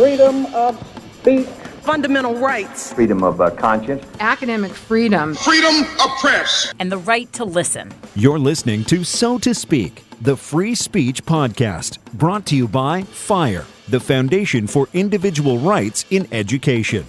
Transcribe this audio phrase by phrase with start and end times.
[0.00, 0.82] freedom of
[1.20, 1.46] speech,
[1.82, 7.44] fundamental rights, freedom of uh, conscience, academic freedom, freedom of press, and the right to
[7.44, 7.92] listen.
[8.14, 13.66] You're listening to So to Speak, the free speech podcast, brought to you by FIRE,
[13.88, 17.04] the Foundation for Individual Rights in Education.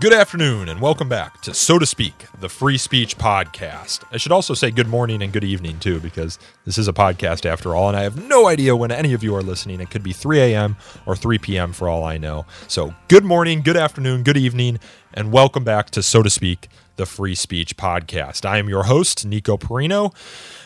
[0.00, 4.02] Good afternoon, and welcome back to So to Speak, the free speech podcast.
[4.10, 7.44] I should also say good morning and good evening, too, because this is a podcast
[7.44, 9.78] after all, and I have no idea when any of you are listening.
[9.78, 10.78] It could be 3 a.m.
[11.04, 11.74] or 3 p.m.
[11.74, 12.46] for all I know.
[12.66, 14.80] So, good morning, good afternoon, good evening,
[15.12, 18.46] and welcome back to So to Speak, the free speech podcast.
[18.46, 20.14] I am your host, Nico Perino.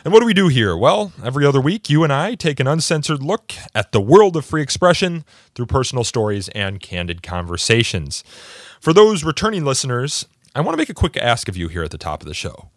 [0.04, 0.76] And what do we do here?
[0.76, 4.44] Well, every other week, you and I take an uncensored look at the world of
[4.44, 5.24] free expression
[5.56, 8.22] through personal stories and candid conversations.
[8.84, 11.90] For those returning listeners, I want to make a quick ask of you here at
[11.90, 12.68] the top of the show.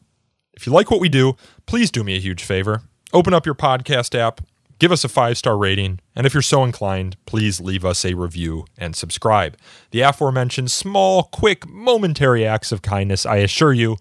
[0.53, 1.35] If you like what we do,
[1.66, 2.83] please do me a huge favor.
[3.11, 4.39] Open up your podcast app,
[4.80, 8.13] give us a five star rating, and if you're so inclined, please leave us a
[8.13, 9.57] review and subscribe.
[9.91, 13.97] The aforementioned small, quick, momentary acts of kindness, I assure you,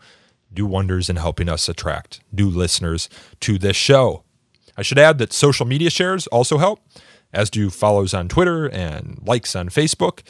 [0.54, 3.08] do wonders in helping us attract new listeners
[3.40, 4.22] to this show.
[4.76, 6.78] I should add that social media shares also help,
[7.32, 10.20] as do follows on Twitter and likes on Facebook.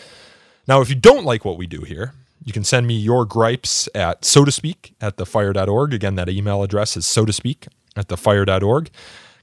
[0.69, 2.13] Now, if you don't like what we do here,
[2.45, 5.95] you can send me your gripes at so to speak at thefire.org.
[5.95, 8.91] Again, that email address is so to speak at thefire.org.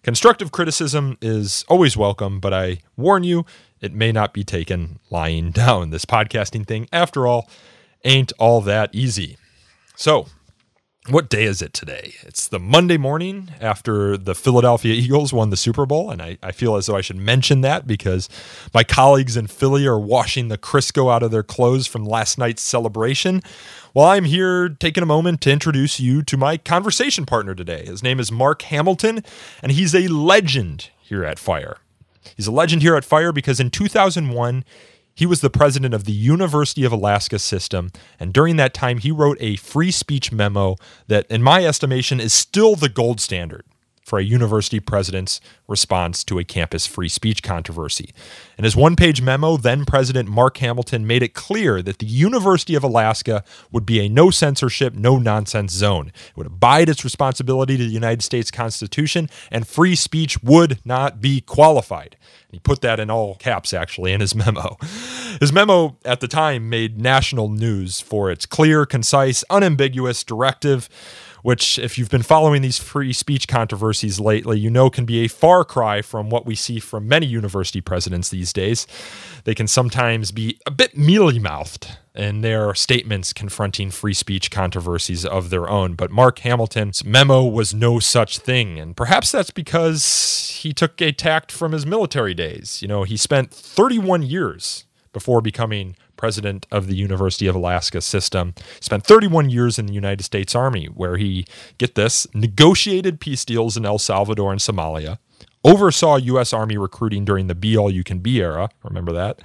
[0.04, 3.46] Constructive criticism is always welcome, but I warn you,
[3.80, 5.92] it may not be taken lying down.
[5.92, 7.50] This podcasting thing, after all,
[8.04, 9.38] ain't all that easy.
[9.96, 10.28] So,
[11.10, 12.14] what day is it today?
[12.22, 16.10] It's the Monday morning after the Philadelphia Eagles won the Super Bowl.
[16.10, 18.30] And I, I, feel as though I should mention that because
[18.74, 22.62] my colleagues in Philly are washing the Crisco out of their clothes from last night's
[22.62, 23.42] celebration.
[23.92, 27.86] While I'm here taking a moment to introduce you to my conversation partner today.
[27.86, 29.24] His name is Mark Hamilton,
[29.62, 31.78] and he's a legend here at Fire.
[32.38, 34.64] He's a legend here at Fire because in 2001,
[35.16, 39.12] he was the president of the University of Alaska system, and during that time, he
[39.12, 40.76] wrote a free speech memo
[41.08, 43.64] that, in my estimation, is still the gold standard
[44.04, 48.14] for a university president's response to a campus free speech controversy.
[48.58, 52.76] In his one page memo, then President Mark Hamilton made it clear that the University
[52.76, 56.08] of Alaska would be a no censorship, no nonsense zone.
[56.08, 61.22] It would abide its responsibility to the United States Constitution, and free speech would not
[61.22, 62.18] be qualified.
[62.52, 64.78] He put that in all caps, actually, in his memo.
[65.40, 70.90] His memo at the time made national news for its clear, concise, unambiguous directive
[71.44, 75.28] which, if you've been following these free speech controversies lately, you know can be a
[75.28, 78.88] far cry from what we see from many university presidents these days.
[79.44, 85.26] They can sometimes be a bit mealy mouthed in their statements confronting free speech controversies
[85.26, 85.96] of their own.
[85.96, 88.80] But Mark Hamilton's memo was no such thing.
[88.80, 92.82] And perhaps that's because he took a tact from his military days.
[92.82, 98.54] You know, he spent 31 years before becoming president of the University of Alaska system.
[98.80, 101.46] Spent 31 years in the United States Army, where he,
[101.78, 105.18] get this, negotiated peace deals in El Salvador and Somalia,
[105.66, 106.54] oversaw U.S.
[106.54, 108.70] Army recruiting during the Be All You Can Be era.
[108.84, 109.42] Remember that?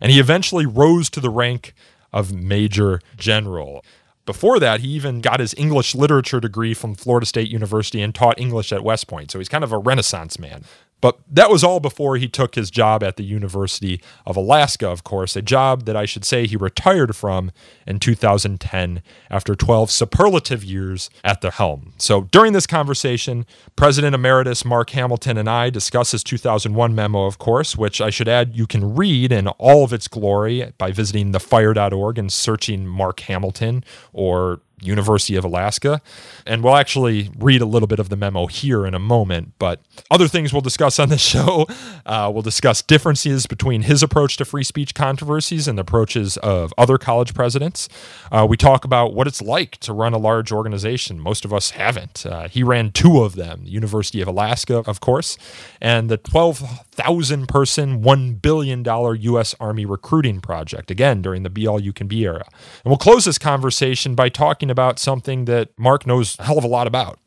[0.00, 1.74] And he eventually rose to the rank
[2.12, 3.84] of Major General.
[4.24, 8.38] Before that, he even got his English literature degree from Florida State University and taught
[8.38, 9.32] English at West Point.
[9.32, 10.62] So he's kind of a Renaissance man.
[11.00, 15.04] But that was all before he took his job at the University of Alaska, of
[15.04, 17.52] course, a job that I should say he retired from
[17.86, 21.94] in 2010 after 12 superlative years at the helm.
[21.98, 23.46] So during this conversation,
[23.76, 28.28] President Emeritus Mark Hamilton and I discuss his 2001 memo, of course, which I should
[28.28, 33.20] add you can read in all of its glory by visiting thefire.org and searching Mark
[33.20, 36.00] Hamilton or University of Alaska.
[36.46, 39.52] And we'll actually read a little bit of the memo here in a moment.
[39.58, 39.80] But
[40.10, 41.66] other things we'll discuss on this show
[42.06, 46.72] uh, we'll discuss differences between his approach to free speech controversies and the approaches of
[46.78, 47.88] other college presidents.
[48.32, 51.20] Uh, we talk about what it's like to run a large organization.
[51.20, 52.24] Most of us haven't.
[52.26, 55.36] Uh, he ran two of them the University of Alaska, of course,
[55.80, 59.54] and the 12,000 person, $1 billion U.S.
[59.60, 62.44] Army recruiting project, again, during the Be All You Can Be era.
[62.84, 66.58] And we'll close this conversation by talking talking about something that Mark knows a hell
[66.58, 67.18] of a lot about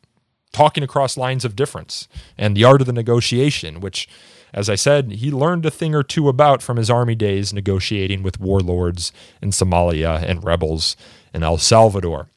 [0.52, 2.06] talking across lines of difference
[2.38, 4.08] and the art of the negotiation, which,
[4.52, 8.22] as I said, he learned a thing or two about from his army days negotiating
[8.22, 9.12] with warlords
[9.42, 10.96] in Somalia and rebels
[11.34, 12.28] in El Salvador.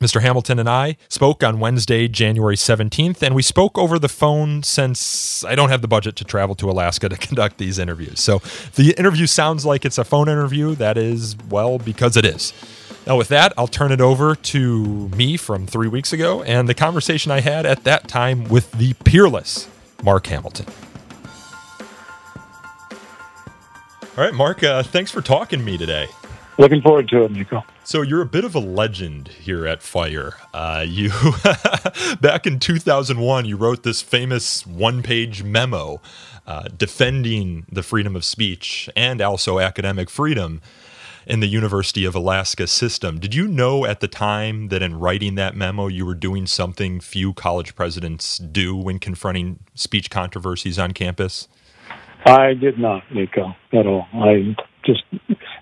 [0.00, 0.22] Mr.
[0.22, 5.44] Hamilton and I spoke on Wednesday, January 17th, and we spoke over the phone since
[5.44, 8.20] I don't have the budget to travel to Alaska to conduct these interviews.
[8.20, 8.40] So
[8.76, 10.76] the interview sounds like it's a phone interview.
[10.76, 12.54] That is, well, because it is.
[13.10, 16.74] Now, with that, I'll turn it over to me from three weeks ago and the
[16.74, 19.68] conversation I had at that time with the peerless
[20.04, 20.66] Mark Hamilton.
[24.16, 26.06] All right, Mark, uh, thanks for talking to me today.
[26.56, 27.64] Looking forward to it, Nico.
[27.82, 30.34] So you're a bit of a legend here at Fire.
[30.54, 31.10] Uh, you
[32.20, 36.00] back in 2001, you wrote this famous one-page memo
[36.46, 40.60] uh, defending the freedom of speech and also academic freedom
[41.30, 43.20] in the University of Alaska system.
[43.20, 46.98] Did you know at the time that in writing that memo you were doing something
[46.98, 51.46] few college presidents do when confronting speech controversies on campus?
[52.26, 54.06] I did not, Nico, at all.
[54.12, 55.04] I just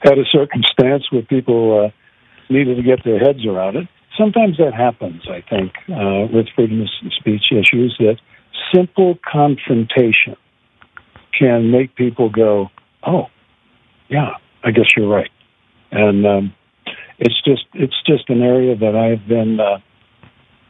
[0.01, 3.89] had a circumstance where people uh, needed to get their heads around it.
[4.17, 8.17] Sometimes that happens, I think, uh, with freedom of speech issues, that
[8.75, 10.37] simple confrontation
[11.39, 12.69] can make people go,
[13.07, 13.27] oh,
[14.09, 14.31] yeah,
[14.65, 15.31] I guess you're right.
[15.91, 16.55] And um,
[17.19, 19.79] it's just it's just an area that I've been uh,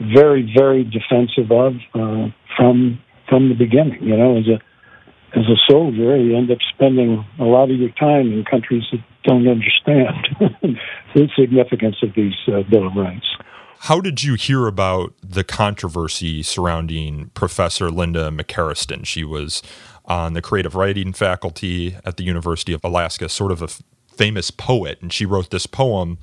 [0.00, 4.02] very very defensive of uh, from from the beginning.
[4.02, 4.60] You know, as a
[5.38, 9.00] as a soldier, you end up spending a lot of your time in countries that
[9.24, 10.26] don't understand
[11.14, 13.26] the significance of these uh, Bill of Rights.
[13.82, 19.06] How did you hear about the controversy surrounding Professor Linda McCarriston?
[19.06, 19.62] She was
[20.04, 23.68] on the creative writing faculty at the University of Alaska, sort of a
[24.18, 26.18] famous poet, and she wrote this poem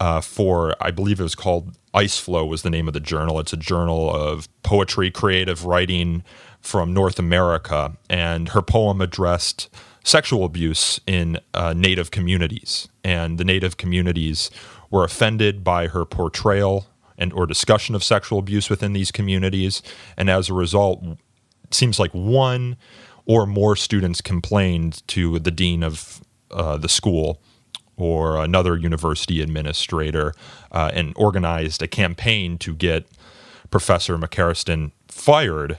[0.00, 3.38] uh, for, I believe it was called Ice Floe, was the name of the journal.
[3.38, 6.24] It's a journal of poetry, creative writing
[6.60, 9.68] from North America, and her poem addressed
[10.02, 14.50] sexual abuse in uh, Native communities, and the Native communities
[14.90, 16.86] were offended by her portrayal
[17.18, 19.82] and or discussion of sexual abuse within these communities,
[20.16, 21.04] and as a result,
[21.62, 22.76] it seems like one
[23.26, 26.22] or more students complained to the dean of
[26.52, 27.40] uh, the school
[27.96, 30.34] or another university administrator
[30.70, 33.06] uh, and organized a campaign to get
[33.70, 35.78] Professor McCarriston fired.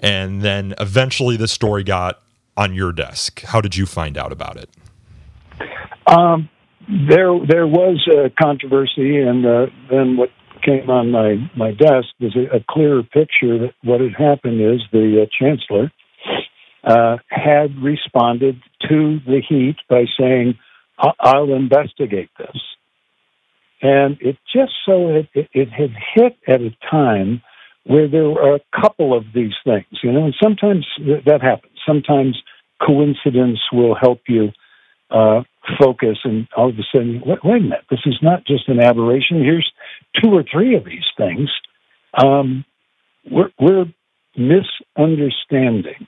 [0.00, 2.20] And then eventually the story got
[2.56, 3.42] on your desk.
[3.42, 4.70] How did you find out about it?
[6.06, 6.48] Um,
[6.88, 10.30] there, there was a controversy, and uh, then what
[10.62, 14.80] came on my, my desk was a, a clearer picture that what had happened is
[14.92, 15.90] the uh, chancellor
[16.86, 20.56] uh, had responded to the heat by saying,
[20.98, 22.56] I'll investigate this.
[23.82, 27.42] And it just so it, it, it, had hit at a time
[27.84, 30.86] where there were a couple of these things, you know, and sometimes
[31.26, 31.74] that happens.
[31.86, 32.40] Sometimes
[32.84, 34.48] coincidence will help you
[35.10, 35.42] uh,
[35.78, 38.80] focus, and all of a sudden, wait, wait, a minute, this is not just an
[38.80, 39.44] aberration.
[39.44, 39.70] Here's
[40.22, 41.50] two or three of these things.
[42.24, 42.64] Um,
[43.30, 43.84] we're, we're
[44.36, 46.06] misunderstanding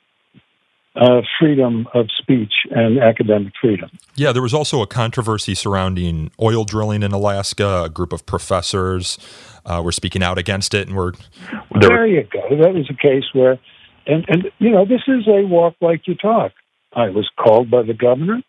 [0.99, 3.91] uh, freedom of speech and academic freedom.
[4.17, 7.85] Yeah, there was also a controversy surrounding oil drilling in Alaska.
[7.85, 9.17] A group of professors
[9.65, 11.15] uh, were speaking out against it, and were
[11.81, 12.41] there, there you go.
[12.62, 13.59] That was a case where,
[14.06, 16.53] and and you know, this is a walk like you talk.
[16.93, 18.43] I was called by the governor,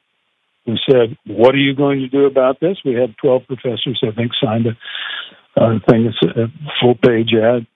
[0.66, 4.12] who said, "What are you going to do about this?" We had twelve professors, I
[4.16, 6.48] think, signed a, a thing, a
[6.82, 7.68] full page ad.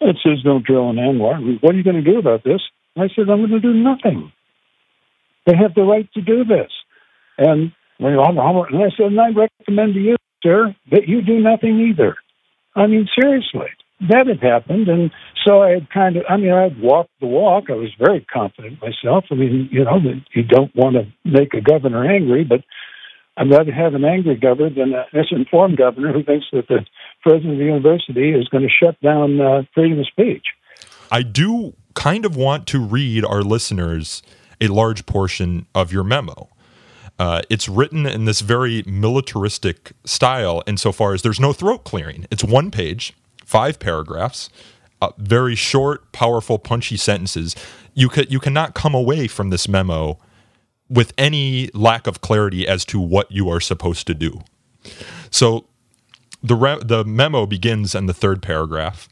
[0.00, 2.62] It says, "Don't drill in ANWR." What are you going to do about this?
[3.00, 4.32] I said, I'm going to do nothing.
[5.46, 6.70] They have the right to do this.
[7.38, 12.16] And, and I said, and I recommend to you, sir, that you do nothing either.
[12.74, 13.68] I mean, seriously,
[14.08, 14.88] that had happened.
[14.88, 15.10] And
[15.46, 17.64] so I had kind of, I mean, I'd walked the walk.
[17.70, 19.24] I was very confident myself.
[19.30, 19.98] I mean, you know,
[20.34, 22.60] you don't want to make a governor angry, but
[23.36, 26.84] I'd rather have an angry governor than a misinformed governor who thinks that the
[27.22, 30.44] president of the university is going to shut down uh, freedom of speech.
[31.10, 34.22] I do kind of want to read our listeners
[34.60, 36.48] a large portion of your memo.
[37.18, 42.26] Uh, it's written in this very militaristic style, insofar as there's no throat clearing.
[42.30, 43.12] It's one page,
[43.44, 44.48] five paragraphs,
[45.02, 47.56] uh, very short, powerful, punchy sentences.
[47.94, 50.18] You could you cannot come away from this memo
[50.88, 54.40] with any lack of clarity as to what you are supposed to do.
[55.30, 55.66] So
[56.42, 59.08] the re- the memo begins in the third paragraph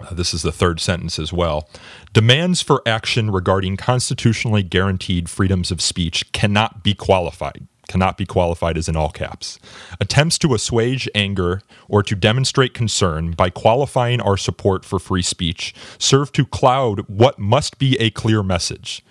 [0.00, 1.68] uh, this is the third sentence as well.
[2.12, 7.66] Demands for action regarding constitutionally guaranteed freedoms of speech cannot be qualified.
[7.88, 9.58] Cannot be qualified as in all caps.
[10.00, 15.74] Attempts to assuage anger or to demonstrate concern by qualifying our support for free speech
[15.98, 19.04] serve to cloud what must be a clear message.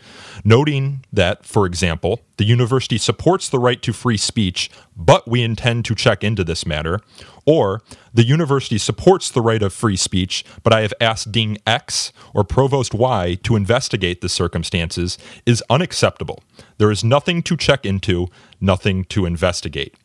[0.43, 5.85] Noting that, for example, the university supports the right to free speech, but we intend
[5.85, 6.99] to check into this matter,
[7.45, 12.11] or the university supports the right of free speech, but I have asked Dean X
[12.33, 16.41] or Provost Y to investigate the circumstances is unacceptable.
[16.83, 18.27] There is nothing to check into,
[18.59, 19.95] nothing to investigate.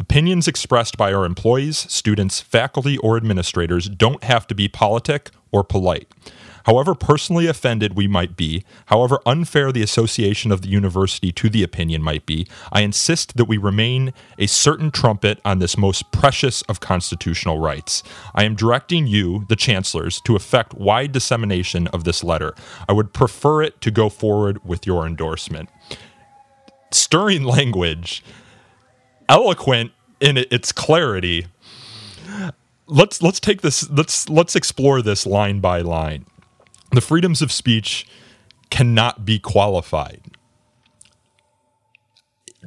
[0.00, 5.62] Opinions expressed by our employees, students, faculty, or administrators don't have to be politic or
[5.62, 6.08] polite.
[6.64, 11.62] However personally offended we might be, however unfair the association of the university to the
[11.62, 16.62] opinion might be, I insist that we remain a certain trumpet on this most precious
[16.62, 18.02] of constitutional rights.
[18.34, 22.56] I am directing you, the chancellors, to effect wide dissemination of this letter.
[22.88, 25.68] I would prefer it to go forward with your endorsement.
[26.94, 28.22] Stirring language,
[29.28, 31.46] eloquent in its clarity.
[32.86, 36.26] Let's let's take this let's let's explore this line by line
[36.94, 38.06] the freedoms of speech
[38.70, 40.20] cannot be qualified.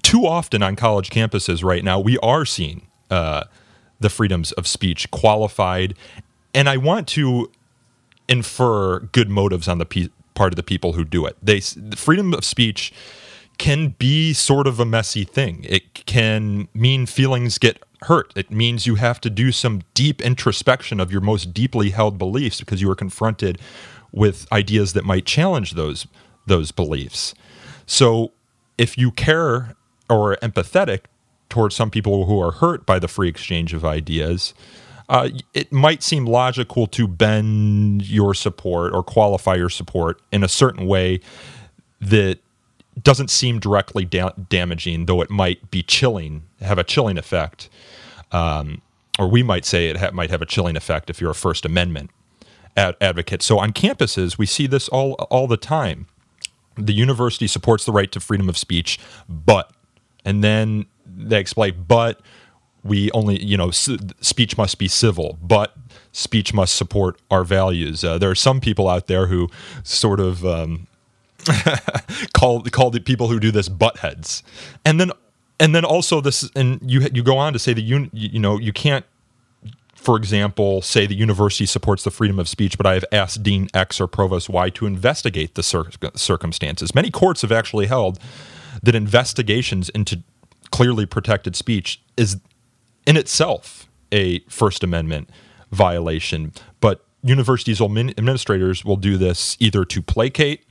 [0.04, 3.46] Too often on college campuses right now, we are seeing uh,
[4.00, 5.96] the freedoms of speech qualified,
[6.54, 7.52] and I want to
[8.30, 11.36] infer good motives on the pe- part of the people who do it.
[11.42, 12.94] They the freedom of speech
[13.58, 15.66] can be sort of a messy thing.
[15.68, 18.32] It can mean feelings get hurt.
[18.36, 22.60] It means you have to do some deep introspection of your most deeply held beliefs
[22.60, 23.60] because you are confronted
[24.12, 26.08] with ideas that might challenge those
[26.46, 27.34] those beliefs.
[27.86, 28.32] So
[28.78, 29.76] if you care
[30.10, 31.02] or are empathetic
[31.50, 34.54] towards some people who are hurt by the free exchange of ideas,
[35.10, 40.48] uh, it might seem logical to bend your support or qualify your support in a
[40.48, 41.20] certain way
[42.00, 42.40] that
[43.04, 47.70] doesn't seem directly da- damaging, though it might be chilling, have a chilling effect.
[48.32, 48.82] Um,
[49.20, 51.66] or we might say it ha- might have a chilling effect if you're a First
[51.66, 52.12] Amendment
[52.76, 53.46] ad- advocates.
[53.46, 56.08] So on campuses, we see this all all the time.
[56.76, 59.72] The university supports the right to freedom of speech, but
[60.24, 62.22] and then they explain, but
[62.84, 65.76] we only you know speech must be civil, but
[66.12, 68.04] speech must support our values.
[68.04, 69.50] Uh, there are some people out there who
[69.84, 70.88] sort of um,
[72.34, 74.42] call call the people who do this buttheads,
[74.86, 75.12] and then
[75.60, 78.58] and then also this and you you go on to say that you you know
[78.58, 79.06] you can't
[79.96, 83.68] for example, say the university supports the freedom of speech, but I have asked Dean
[83.74, 86.96] X or Provost Y to investigate the cir- circumstances.
[86.96, 88.18] Many courts have actually held
[88.84, 90.24] that investigations into
[90.72, 92.38] clearly protected speech is
[93.06, 95.30] in itself a First Amendment
[95.72, 96.54] violation.
[96.80, 100.64] But universities' administrators will do this either to placate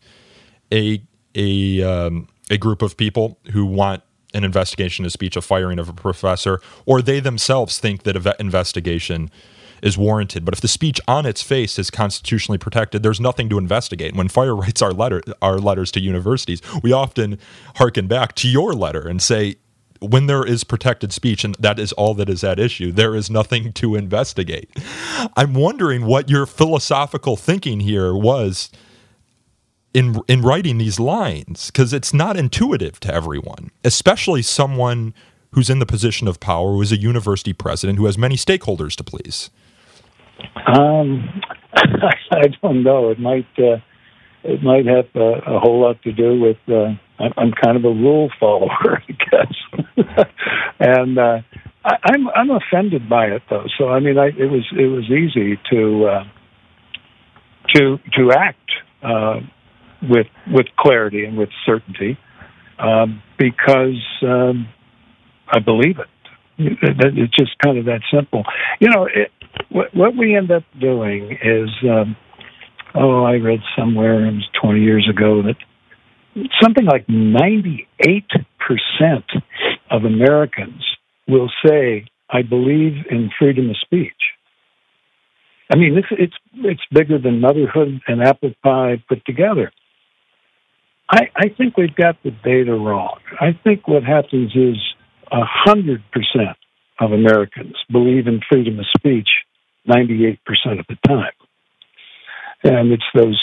[0.72, 1.02] a
[1.34, 4.02] a um, a group of people who want
[4.34, 8.34] an investigation of speech, a firing of a professor, or they themselves think that an
[8.38, 9.30] investigation
[9.82, 10.44] is warranted.
[10.44, 14.14] But if the speech on its face is constitutionally protected, there's nothing to investigate.
[14.14, 17.38] When Fire writes our letter, our letters to universities, we often
[17.76, 19.56] hearken back to your letter and say,
[20.00, 23.30] when there is protected speech and that is all that is at issue, there is
[23.30, 24.68] nothing to investigate.
[25.36, 28.70] I'm wondering what your philosophical thinking here was
[29.96, 35.14] in in writing these lines because it's not intuitive to everyone, especially someone
[35.52, 38.94] who's in the position of power, who is a university president, who has many stakeholders
[38.94, 39.48] to please.
[40.66, 41.40] Um,
[41.74, 43.08] I don't know.
[43.08, 43.78] It might uh,
[44.44, 46.58] it might have uh, a whole lot to do with.
[46.68, 49.96] Uh, I'm kind of a rule follower, I guess,
[50.78, 51.38] and uh,
[51.86, 53.64] I, I'm I'm offended by it though.
[53.78, 56.24] So I mean, I, it was it was easy to uh,
[57.74, 58.70] to to act
[59.02, 59.40] uh,
[60.08, 62.18] with with clarity and with certainty
[62.78, 64.68] um, because um,
[65.48, 66.08] I believe it.
[66.58, 68.44] It's just kind of that simple.
[68.80, 69.30] You know, it,
[69.70, 72.16] what, what we end up doing is, um,
[72.94, 75.56] oh, I read somewhere, it was 20 years ago, that
[76.62, 77.86] something like 98%
[79.90, 80.82] of Americans
[81.28, 84.12] will say, I believe in freedom of speech.
[85.72, 89.72] I mean, it's it's it's bigger than motherhood and apple pie put together.
[91.08, 93.18] I, I think we've got the data wrong.
[93.40, 94.76] I think what happens is
[95.30, 96.56] a hundred percent
[97.00, 99.28] of Americans believe in freedom of speech
[99.88, 100.38] 98%
[100.78, 101.32] of the time.
[102.64, 103.40] And it's those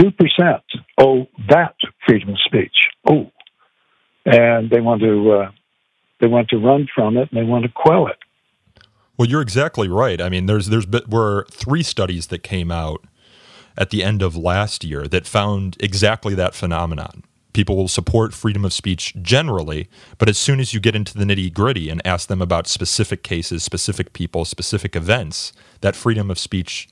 [0.00, 0.60] 2%,
[0.98, 1.74] oh, that
[2.06, 2.74] freedom of speech.
[3.08, 3.30] Oh.
[4.24, 5.50] And they want to uh,
[6.20, 8.16] they want to run from it and they want to quell it.
[9.16, 10.20] Well, you're exactly right.
[10.20, 13.06] I mean, there's there's were three studies that came out
[13.78, 17.24] at the end of last year that found exactly that phenomenon.
[17.54, 21.24] People will support freedom of speech generally, but as soon as you get into the
[21.24, 26.38] nitty gritty and ask them about specific cases, specific people, specific events, that freedom of
[26.38, 26.88] speech,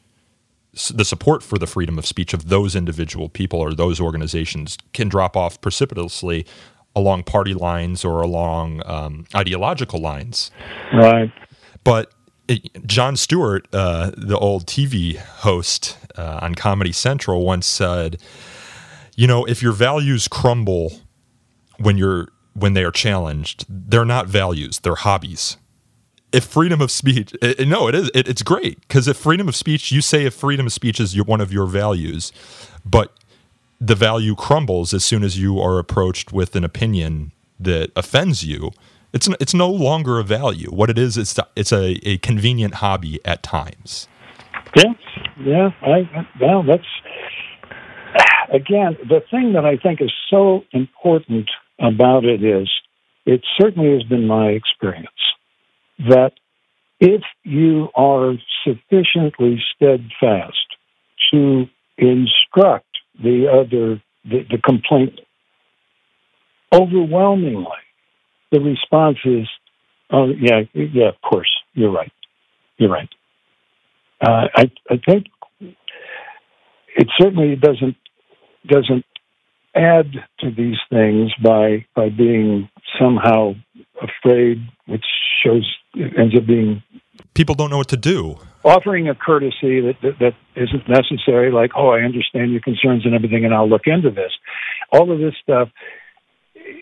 [0.93, 5.09] the support for the freedom of speech of those individual people or those organizations can
[5.09, 6.47] drop off precipitously
[6.95, 10.50] along party lines or along um, ideological lines.
[10.95, 11.31] Right.
[11.85, 12.12] But
[12.87, 18.21] Jon Stewart, uh, the old TV host uh, on Comedy Central, once said,
[19.17, 21.00] "You know, if your values crumble
[21.79, 25.57] when you're when they are challenged, they're not values; they're hobbies."
[26.33, 28.11] if freedom of speech, it, no, it is.
[28.15, 31.17] It, it's great because if freedom of speech, you say if freedom of speech is
[31.17, 32.31] your, one of your values,
[32.85, 33.17] but
[33.81, 38.71] the value crumbles as soon as you are approached with an opinion that offends you.
[39.12, 40.68] It's it's no longer a value.
[40.70, 44.08] What it is, it's it's a, a convenient hobby at times.
[44.75, 44.92] Yeah,
[45.40, 45.70] yeah.
[45.82, 46.84] I, well, that's
[48.52, 51.48] again the thing that I think is so important
[51.78, 52.68] about it is
[53.25, 55.08] it certainly has been my experience
[55.98, 56.32] that
[57.00, 58.34] if you are
[58.64, 60.66] sufficiently steadfast
[61.30, 61.66] to
[61.98, 62.86] instruct
[63.22, 65.20] the other, the, the complaint,
[66.72, 67.66] overwhelmingly,
[68.53, 69.49] the response is,
[70.12, 72.12] oh, yeah, yeah, of course, you're right.
[72.79, 73.09] You're right.
[74.21, 75.26] Uh, I, I think
[76.97, 77.97] it certainly doesn't
[78.67, 79.05] doesn't
[79.75, 80.07] add
[80.41, 83.53] to these things by by being somehow
[84.00, 85.05] afraid, which
[85.45, 86.83] shows ends up being
[87.35, 88.37] people don't know what to do.
[88.65, 93.15] Offering a courtesy that, that, that isn't necessary, like oh, I understand your concerns and
[93.15, 94.33] everything, and I'll look into this.
[94.93, 95.69] All of this stuff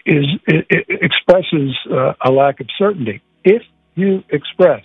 [0.07, 3.23] is it, it expresses uh, a lack of certainty.
[3.45, 3.63] If
[3.95, 4.85] you express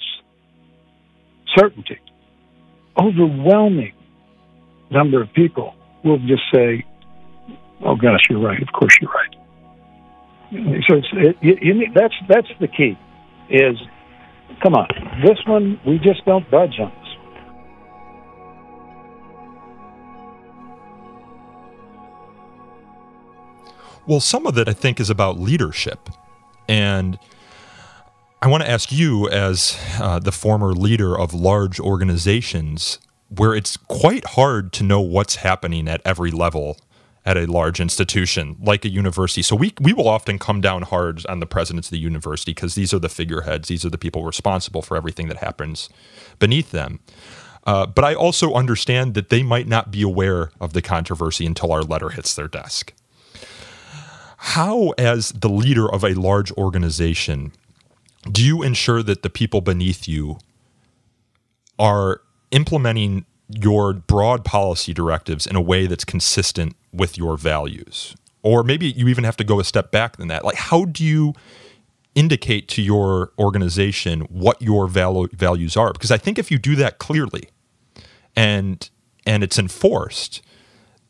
[1.55, 1.99] certainty,
[2.97, 3.93] overwhelming
[4.91, 6.85] number of people will just say,
[7.83, 8.61] "Oh gosh, you're right.
[8.61, 9.35] Of course, you're right."
[10.89, 12.97] So it, you, you need, that's that's the key.
[13.49, 13.77] Is
[14.63, 14.87] come on,
[15.23, 17.08] this one we just don't budge on this.
[24.09, 26.09] Well, some of it I think is about leadership,
[26.67, 27.19] and
[28.41, 32.97] I want to ask you, as uh, the former leader of large organizations,
[33.27, 36.79] where it's quite hard to know what's happening at every level
[37.23, 39.43] at a large institution like a university.
[39.43, 42.73] So we we will often come down hard on the presidents of the university because
[42.73, 45.87] these are the figureheads, these are the people responsible for everything that happens
[46.39, 46.99] beneath them.
[47.63, 51.71] Uh, but I also understand that they might not be aware of the controversy until
[51.71, 52.91] our letter hits their desk.
[54.41, 57.51] How, as the leader of a large organization,
[58.31, 60.37] do you ensure that the people beneath you
[61.77, 62.21] are
[62.51, 68.15] implementing your broad policy directives in a way that's consistent with your values?
[68.41, 70.45] Or maybe you even have to go a step back than that.
[70.45, 71.33] Like, how do you
[72.15, 75.91] indicate to your organization what your val- values are?
[75.91, 77.49] Because I think if you do that clearly
[78.37, 78.89] and
[79.25, 80.41] and it's enforced,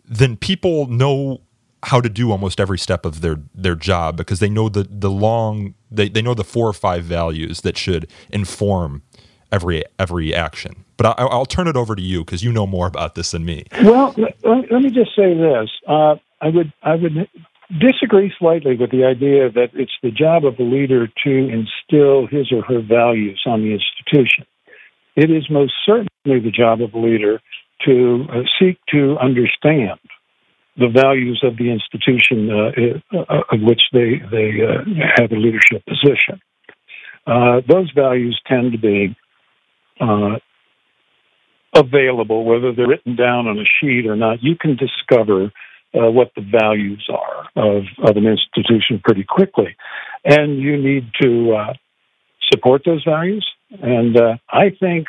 [0.04, 1.42] then people know
[1.84, 5.10] how to do almost every step of their their job because they know the the
[5.10, 9.02] long they, they know the four or five values that should inform
[9.52, 10.86] every every action.
[10.98, 13.46] But I, will turn it over to you because you know more about this than
[13.46, 13.66] me.
[13.84, 17.30] Well, let, let me just say this: uh, I would I would
[17.80, 22.52] disagree slightly with the idea that it's the job of a leader to instill his
[22.52, 24.46] or her values on the institution.
[25.16, 27.40] It is most certainly the job of a leader
[27.86, 30.00] to uh, seek to understand
[30.80, 34.84] the values of the institution uh, uh of which they they uh,
[35.18, 36.40] have a leadership position.
[37.28, 39.16] Uh, those values tend to be
[41.76, 44.42] available, whether they're written down on a sheet or not.
[44.42, 45.52] You can discover
[45.94, 49.76] uh, what the values are of, of an institution pretty quickly.
[50.24, 51.74] And you need to uh,
[52.52, 53.46] support those values.
[53.82, 55.08] And uh, I think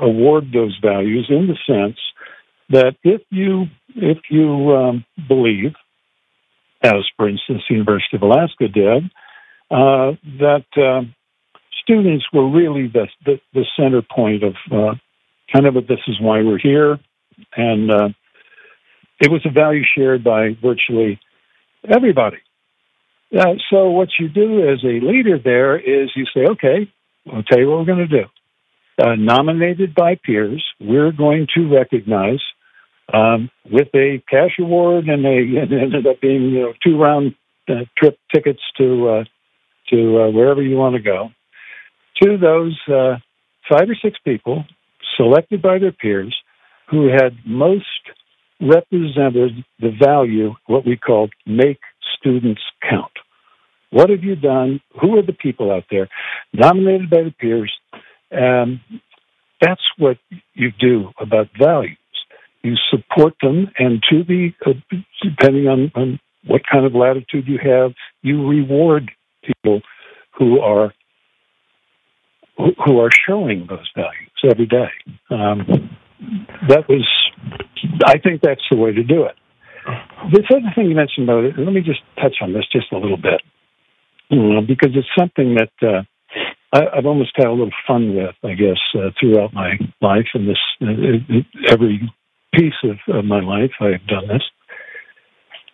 [0.00, 1.98] award those values in the sense
[2.70, 5.74] that if you if you um, believe,
[6.82, 9.04] as for instance the University of Alaska did,
[9.70, 11.14] uh, that um,
[11.82, 14.94] students were really the, the, the center point of uh,
[15.52, 16.98] kind of a, this is why we're here.
[17.56, 18.08] And uh,
[19.20, 21.20] it was a value shared by virtually
[21.88, 22.38] everybody.
[23.36, 26.92] Uh, so what you do as a leader there is you say, okay,
[27.32, 28.24] I'll tell you what we're going to do.
[29.02, 32.40] Uh, nominated by peers, we're going to recognize
[33.12, 37.34] um, with a cash award and a it ended up being you know two round
[37.68, 39.24] uh, trip tickets to uh,
[39.90, 41.30] to uh, wherever you want to go
[42.22, 43.16] to those uh,
[43.70, 44.64] five or six people
[45.16, 46.34] selected by their peers
[46.90, 47.86] who had most
[48.60, 51.80] represented the value, what we called make
[52.18, 53.12] students count.
[53.90, 54.80] What have you done?
[55.00, 56.08] Who are the people out there
[56.52, 57.72] nominated by the peers?
[58.30, 58.80] Um,
[59.60, 60.18] that's what
[60.54, 61.98] you do about values.
[62.62, 64.72] You support them, and to the uh,
[65.22, 69.10] depending on, on what kind of latitude you have, you reward
[69.44, 69.80] people
[70.38, 70.92] who are
[72.56, 74.90] who are showing those values every day.
[75.30, 75.90] Um,
[76.68, 77.08] that was,
[78.04, 79.34] I think that's the way to do it.
[80.32, 82.98] This other thing you mentioned about it, let me just touch on this just a
[82.98, 83.42] little bit,
[84.30, 86.02] because it's something that uh,
[86.72, 90.48] I, I've almost had a little fun with, I guess, uh, throughout my life and
[90.48, 92.12] this uh, every
[92.52, 93.72] piece of, of my life.
[93.80, 94.42] I've done this.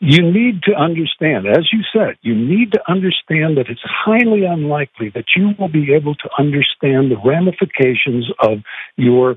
[0.00, 5.10] You need to understand, as you said, you need to understand that it's highly unlikely
[5.14, 8.58] that you will be able to understand the ramifications of
[8.96, 9.36] your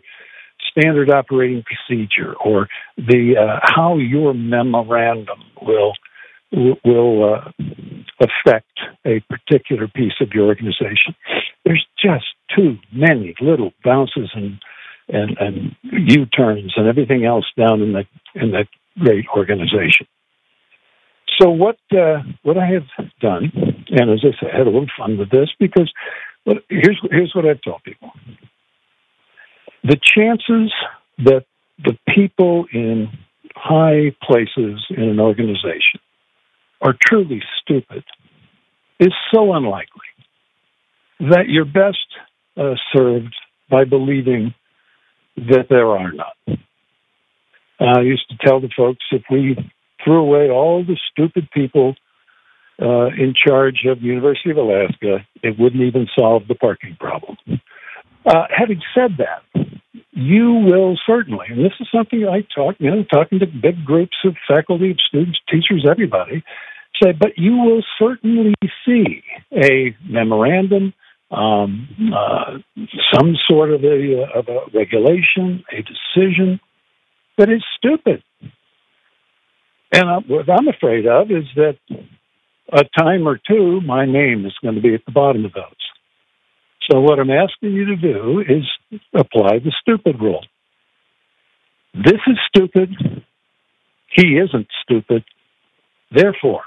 [0.70, 5.94] standard operating procedure or the uh, how your memorandum will
[6.52, 7.52] will uh,
[8.20, 11.16] affect a particular piece of your organization.
[11.66, 12.26] There's just
[12.56, 14.60] too many little bounces and
[15.12, 18.68] and, and U-turns and everything else down in the in that
[19.00, 20.08] great organization.
[21.40, 23.52] So what uh, what I have done,
[23.90, 25.92] and as I said, I had a little fun with this because
[26.46, 28.12] but here's here's what I've told people:
[29.84, 30.72] the chances
[31.20, 31.46] that
[31.84, 33.10] the people in
[33.56, 36.00] high places in an organization
[36.82, 38.04] are truly stupid
[39.00, 40.02] is so unlikely
[41.20, 41.98] that you're best
[42.58, 43.36] uh, served
[43.70, 44.54] by believing
[45.38, 46.58] that there are none.
[47.80, 49.58] I used to tell the folks if we
[50.04, 51.96] threw away all the stupid people
[52.82, 57.38] uh, in charge of the University of Alaska, it wouldn't even solve the parking problem.
[58.26, 59.68] Uh, having said that,
[60.12, 64.18] you will certainly, and this is something I talk, you know, talking to big groups
[64.26, 66.44] of faculty, students, teachers, everybody,
[67.02, 68.54] say, but you will certainly
[68.86, 70.94] see a memorandum,
[71.32, 72.58] um, uh,
[73.14, 76.60] some sort of a, of a regulation, a decision
[77.38, 78.22] that is stupid.
[79.94, 81.78] And I, what I'm afraid of is that
[82.72, 85.64] a time or two, my name is going to be at the bottom of those.
[86.90, 88.64] So what I'm asking you to do is
[89.14, 90.46] apply the stupid rule.
[91.94, 92.90] This is stupid.
[94.10, 95.24] He isn't stupid.
[96.12, 96.64] Therefore,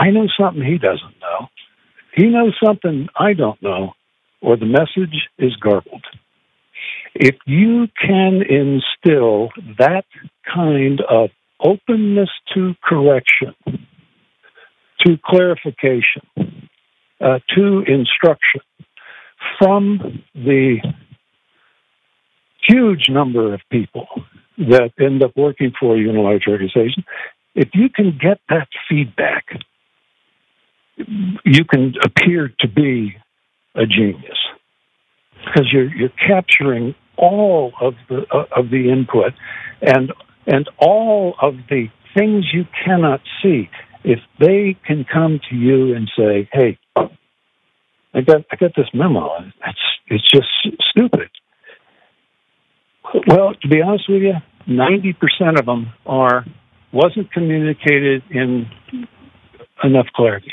[0.00, 1.48] I know something he doesn't know.
[2.16, 3.92] He knows something I don't know,
[4.40, 6.04] or the message is garbled.
[7.14, 10.04] If you can instill that
[10.52, 13.54] kind of openness to correction,
[15.04, 16.22] to clarification,
[17.20, 18.60] uh, to instruction
[19.58, 20.78] from the
[22.66, 24.06] huge number of people
[24.58, 27.04] that end up working for you in a large organization,
[27.54, 29.44] if you can get that feedback,
[30.96, 33.16] you can appear to be
[33.74, 34.38] a genius
[35.44, 39.32] because you're you're capturing all of the uh, of the input
[39.82, 40.12] and
[40.46, 43.68] and all of the things you cannot see.
[44.04, 49.30] If they can come to you and say, "Hey, I got I got this memo.
[49.66, 49.78] It's
[50.08, 50.48] it's just
[50.90, 51.28] stupid."
[53.26, 54.34] Well, to be honest with you,
[54.66, 56.44] ninety percent of them are
[56.92, 58.66] wasn't communicated in
[59.82, 60.52] enough clarity.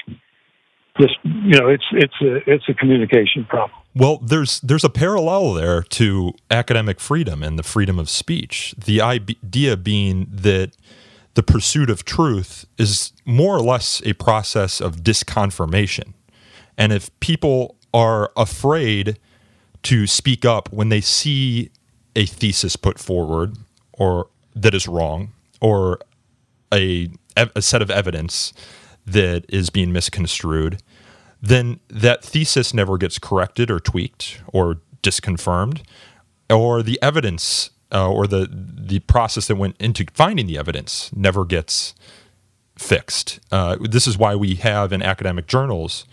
[1.00, 3.80] Just you know, it's it's a it's a communication problem.
[3.96, 8.76] Well, there's there's a parallel there to academic freedom and the freedom of speech.
[8.78, 10.76] The idea being that
[11.34, 16.14] the pursuit of truth is more or less a process of disconfirmation.
[16.78, 19.20] And if people are afraid
[19.84, 21.70] to speak up when they see
[22.16, 23.58] a thesis put forward
[23.94, 26.00] or that is wrong or
[26.74, 28.54] a, a set of evidence
[29.06, 30.82] that is being misconstrued,
[31.42, 35.84] then that thesis never gets corrected or tweaked or disconfirmed,
[36.50, 41.46] or the evidence uh, or the the process that went into finding the evidence never
[41.46, 41.94] gets
[42.78, 43.40] fixed.
[43.52, 46.06] Uh, this is why we have in academic journals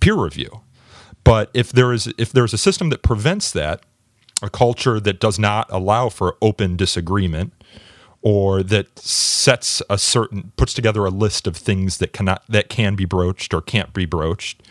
[0.00, 0.62] peer review.
[1.24, 3.82] But if there is if there is a system that prevents that,
[4.42, 7.52] a culture that does not allow for open disagreement,
[8.22, 12.94] or that sets a certain puts together a list of things that cannot that can
[12.94, 14.62] be broached or can't be broached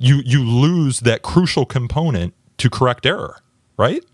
[0.00, 3.40] you you lose that crucial component to correct error
[3.76, 4.04] right?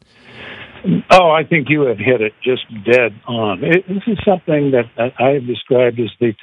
[1.10, 3.64] Oh i think you have hit it just dead on.
[3.64, 4.86] It, this is something that
[5.18, 6.34] i have described as the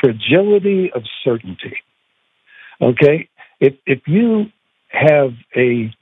[0.00, 1.76] fragility of certainty.
[2.80, 3.28] Okay?
[3.60, 4.46] If if you
[4.88, 5.92] have a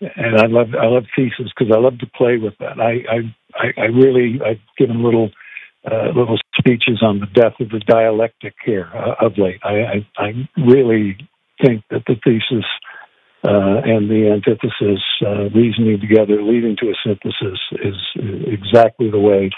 [0.00, 2.80] and I love I love thesis because I love to play with that.
[2.80, 5.30] I I, I really I've given little
[5.90, 9.58] uh, little speeches on the death of the dialectic here uh, of late.
[9.64, 11.16] I, I, I really
[11.60, 12.64] think that the thesis
[13.44, 17.96] uh, and the antithesis uh, reasoning together, leading to a synthesis, is
[18.46, 19.50] exactly the way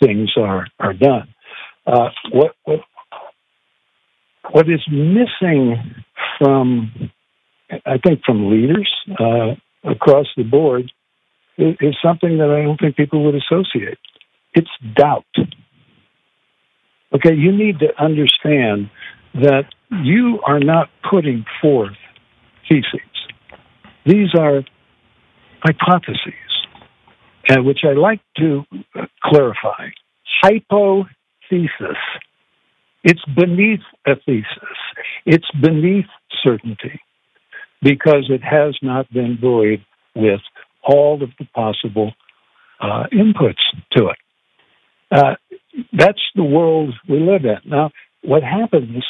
[0.00, 1.34] things are are done.
[1.86, 2.80] Uh, what what
[4.52, 5.76] what is missing
[6.38, 7.10] from
[7.86, 9.54] I think from leaders uh,
[9.90, 10.92] across the board
[11.58, 13.98] is, something that I don't think people would associate.
[14.54, 15.24] It's doubt.
[17.14, 18.90] Okay, you need to understand
[19.34, 21.96] that you are not putting forth
[22.68, 23.00] theses.
[24.06, 24.62] These are
[25.62, 26.32] hypotheses,
[27.48, 28.64] and which I like to
[28.98, 29.88] uh, clarify.
[30.42, 31.08] Hypothesis.
[33.04, 34.78] It's beneath a thesis.
[35.26, 36.06] It's beneath
[36.42, 37.00] certainty
[37.82, 39.84] because it has not been buoyed
[40.14, 40.40] with
[40.82, 42.12] all of the possible
[42.80, 43.62] uh, inputs
[43.96, 44.16] to it.
[45.10, 45.34] Uh,
[45.92, 47.58] that's the world we live in.
[47.70, 47.90] Now,
[48.22, 49.04] what happens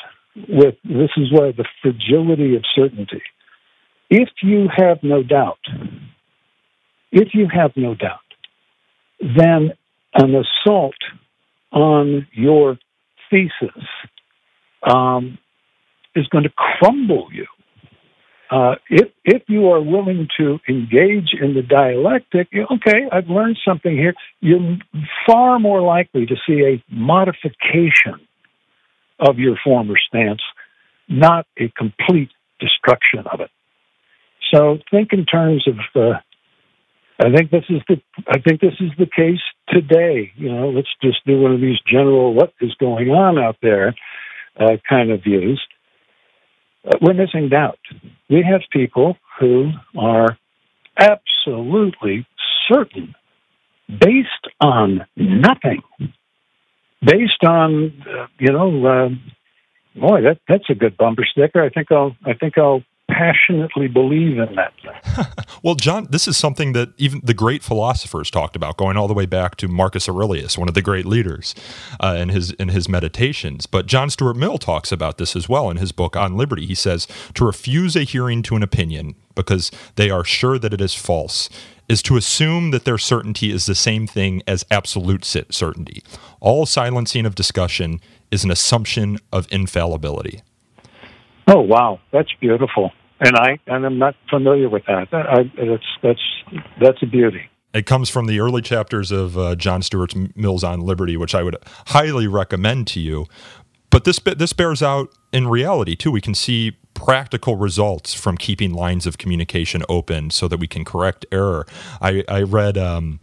[0.49, 3.23] with this is where the fragility of certainty.
[4.11, 5.59] If you have no doubt,
[7.11, 8.21] if you have no doubt,
[9.21, 9.73] then
[10.15, 10.95] an assault
[11.73, 12.79] on your
[13.31, 13.85] thesis
[14.83, 15.39] um,
[16.15, 17.47] is going to crumble you.
[18.53, 23.97] Uh, if if you are willing to engage in the dialectic, okay, I've learned something
[23.97, 24.13] here.
[24.41, 24.77] You're
[25.27, 28.21] far more likely to see a modification
[29.19, 30.43] of your former stance,
[31.09, 32.29] not a complete
[32.61, 33.51] destruction of it.
[34.53, 35.77] So think in terms of.
[35.97, 36.19] Uh,
[37.21, 38.03] I think this is the.
[38.29, 40.33] I think this is the case today.
[40.37, 43.95] You know, let's just do one of these general "what is going on out there"
[44.61, 45.59] uh, kind of views
[47.01, 47.79] we're missing doubt.
[48.29, 50.37] We have people who are
[50.99, 52.27] absolutely
[52.69, 53.15] certain,
[53.89, 55.83] based on nothing,
[57.05, 59.09] based on uh, you know, uh,
[59.99, 61.63] boy, that that's a good bumper sticker.
[61.63, 65.27] I think I'll I think I'll passionately believe in that thing.
[65.63, 69.15] well, John, this is something that even the great philosophers talked about, going all the
[69.15, 71.55] way back to Marcus Aurelius, one of the great leaders,
[72.01, 73.67] uh, in his in his meditations.
[73.67, 76.67] But John Stuart Mill talks about this as well in his book on liberty.
[76.67, 80.81] He says to refuse a hearing to an opinion because they are sure that it
[80.81, 81.49] is false
[81.89, 86.03] is to assume that their certainty is the same thing as absolute certainty.
[86.41, 90.43] All silencing of discussion is an assumption of infallibility.
[91.49, 92.93] Oh wow, that's beautiful
[93.23, 95.09] and I and I'm not familiar with that.
[95.13, 97.49] I, that's that's that's a beauty.
[97.73, 101.43] It comes from the early chapters of uh, John Stuart Mill's on Liberty, which I
[101.43, 101.57] would
[101.87, 103.27] highly recommend to you.
[103.91, 106.11] But this this bears out in reality too.
[106.11, 110.85] We can see practical results from keeping lines of communication open so that we can
[110.85, 111.67] correct error.
[112.01, 113.21] I, I read um,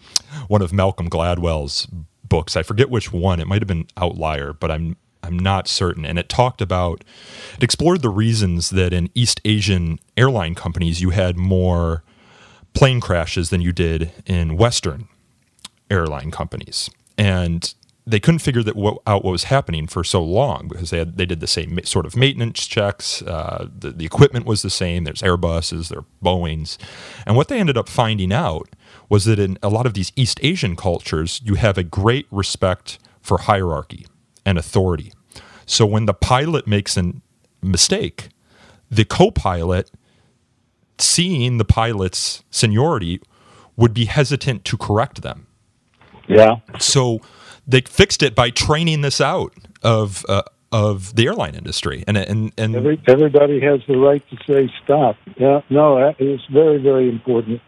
[0.47, 1.87] one of Malcolm Gladwell's
[2.23, 2.55] books.
[2.55, 3.39] I forget which one.
[3.39, 6.05] It might have been Outlier, but I'm I'm not certain.
[6.05, 7.03] And it talked about,
[7.57, 12.03] it explored the reasons that in East Asian airline companies you had more
[12.73, 15.07] plane crashes than you did in Western
[15.89, 16.89] airline companies.
[17.17, 17.73] And
[18.05, 21.17] they couldn't figure that what, out what was happening for so long because they had,
[21.17, 23.21] they did the same sort of maintenance checks.
[23.21, 25.03] Uh, the, the equipment was the same.
[25.03, 26.79] There's Airbuses, there are Boeing's,
[27.25, 28.69] and what they ended up finding out
[29.09, 32.99] was that in a lot of these East Asian cultures, you have a great respect
[33.21, 34.07] for hierarchy
[34.49, 35.13] and authority.
[35.67, 37.13] So when the pilot makes a
[37.61, 38.29] mistake,
[38.89, 39.91] the co pilot,
[40.97, 43.21] seeing the pilot's seniority,
[43.77, 45.45] would be hesitant to correct them.
[46.27, 46.57] Yeah.
[46.79, 47.19] So
[47.67, 52.51] they fixed it by training this out of uh, of the airline industry, and and
[52.57, 55.15] and Every, everybody has the right to say stop.
[55.37, 57.61] Yeah, no, that is very very important.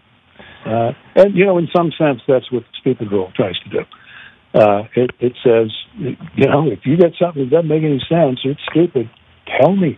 [0.65, 3.85] Uh, and you know, in some sense, that's what stupid rule tries to do.
[4.53, 8.39] Uh, it, it says, you know, if you get something that doesn't make any sense,
[8.43, 9.09] it's stupid,
[9.59, 9.97] tell me.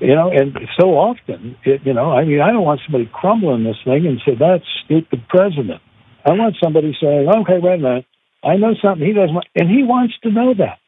[0.00, 3.64] You know, and so often, it, you know, I mean, I don't want somebody crumbling
[3.64, 5.80] this thing and say, that's stupid president.
[6.26, 8.06] I want somebody saying, okay, wait a minute,
[8.42, 10.78] I know something he doesn't want, and he wants to know that.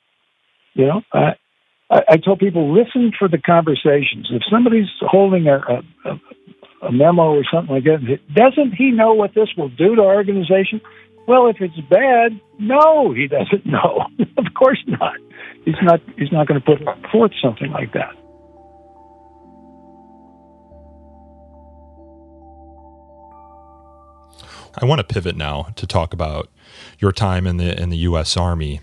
[0.75, 1.37] You know, I,
[1.91, 4.29] I, I tell people, listen for the conversations.
[4.31, 5.59] If somebody's holding a,
[6.05, 10.03] a, a memo or something like that, doesn't he know what this will do to
[10.03, 10.81] our organization?
[11.27, 14.07] Well, if it's bad, no, he doesn't know.
[14.39, 15.15] of course not.
[15.65, 16.01] He's not.
[16.17, 16.79] He's not going to put
[17.11, 18.15] forth something like that.
[24.79, 26.51] I want to pivot now to talk about
[26.99, 28.37] your time in the in the U.S.
[28.37, 28.81] Army,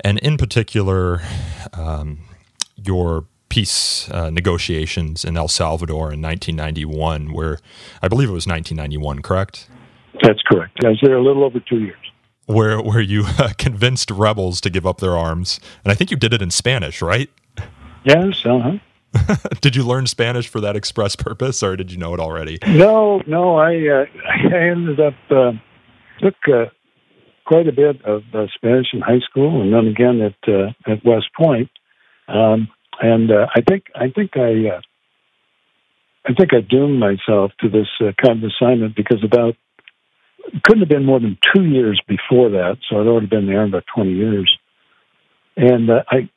[0.00, 1.22] and in particular,
[1.72, 2.20] um,
[2.76, 7.58] your peace uh, negotiations in El Salvador in 1991, where
[8.02, 9.68] I believe it was 1991, correct?
[10.22, 10.84] That's correct.
[10.84, 11.98] I was there a little over two years.
[12.46, 16.16] Where where you uh, convinced rebels to give up their arms, and I think you
[16.16, 17.28] did it in Spanish, right?
[18.04, 18.44] Yes.
[18.44, 19.36] Uh huh.
[19.60, 22.58] did you learn Spanish for that express purpose, or did you know it already?
[22.66, 23.56] No, no.
[23.56, 24.04] I uh,
[24.54, 25.52] I ended up uh,
[26.20, 26.66] took uh,
[27.46, 31.04] quite a bit of uh, Spanish in high school, and then again at uh, at
[31.04, 31.70] West Point.
[32.28, 32.68] Um,
[33.00, 34.80] and uh, I think I think I uh,
[36.26, 39.54] I think I doomed myself to this uh, kind of assignment because about
[40.64, 43.84] couldn't have been more than two years before that, so I'd already been there about
[43.94, 44.58] 20 years.
[45.56, 46.28] And uh, I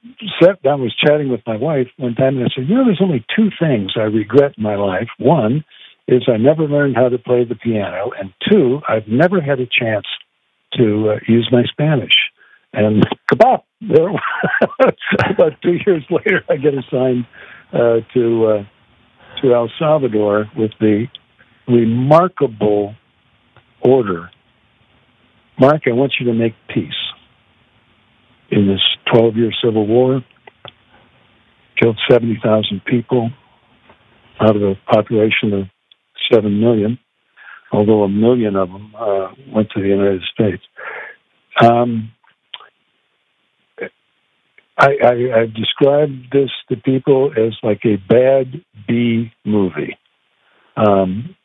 [0.42, 3.02] sat down, was chatting with my wife one time, and I said, You know, there's
[3.02, 5.10] only two things I regret in my life.
[5.18, 5.66] One
[6.08, 9.68] is I never learned how to play the piano, and two, I've never had a
[9.68, 10.06] chance
[10.74, 12.14] to uh, use my Spanish.
[12.74, 13.64] And kabop!
[13.82, 14.10] There,
[15.30, 17.26] about two years later, I get assigned
[17.74, 18.64] uh, to uh,
[19.42, 21.08] to El Salvador with the
[21.68, 22.96] remarkable
[23.90, 24.30] order.
[25.60, 26.92] Mark, I want you to make peace
[28.52, 28.82] in this
[29.14, 30.22] 12 year civil war.
[31.82, 33.30] Killed 70,000 people
[34.40, 35.64] out of a population of
[36.32, 37.00] 7 million,
[37.72, 40.64] although a million of them uh, went to the United States.
[41.62, 42.12] Um,
[44.78, 49.98] I, I, I've described this to people as like a bad B movie.
[50.78, 51.36] Um,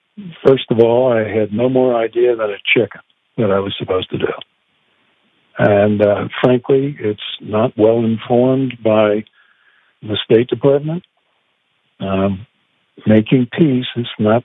[0.46, 3.00] first of all, I had no more idea than a chicken
[3.36, 4.32] that I was supposed to do.
[5.58, 9.24] And uh, frankly, it's not well informed by
[10.02, 11.04] the State Department.
[12.00, 12.46] Um,
[13.06, 14.44] making peace is not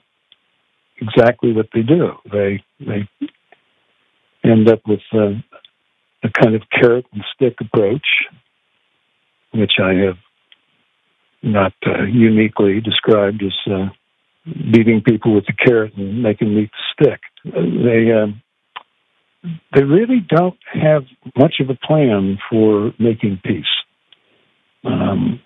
[1.00, 2.12] exactly what they do.
[2.30, 3.08] They they
[4.44, 5.32] end up with uh,
[6.22, 8.06] a kind of carrot and stick approach,
[9.52, 10.18] which I have
[11.42, 13.88] not uh, uniquely described as uh,
[14.44, 17.20] beating people with the carrot and making them eat the stick.
[17.44, 18.42] They um,
[19.74, 21.04] they really don't have
[21.36, 23.64] much of a plan for making peace.
[24.84, 25.40] Um,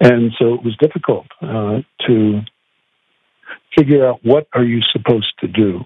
[0.00, 2.40] and so it was difficult uh, to
[3.76, 5.80] figure out what are you supposed to do.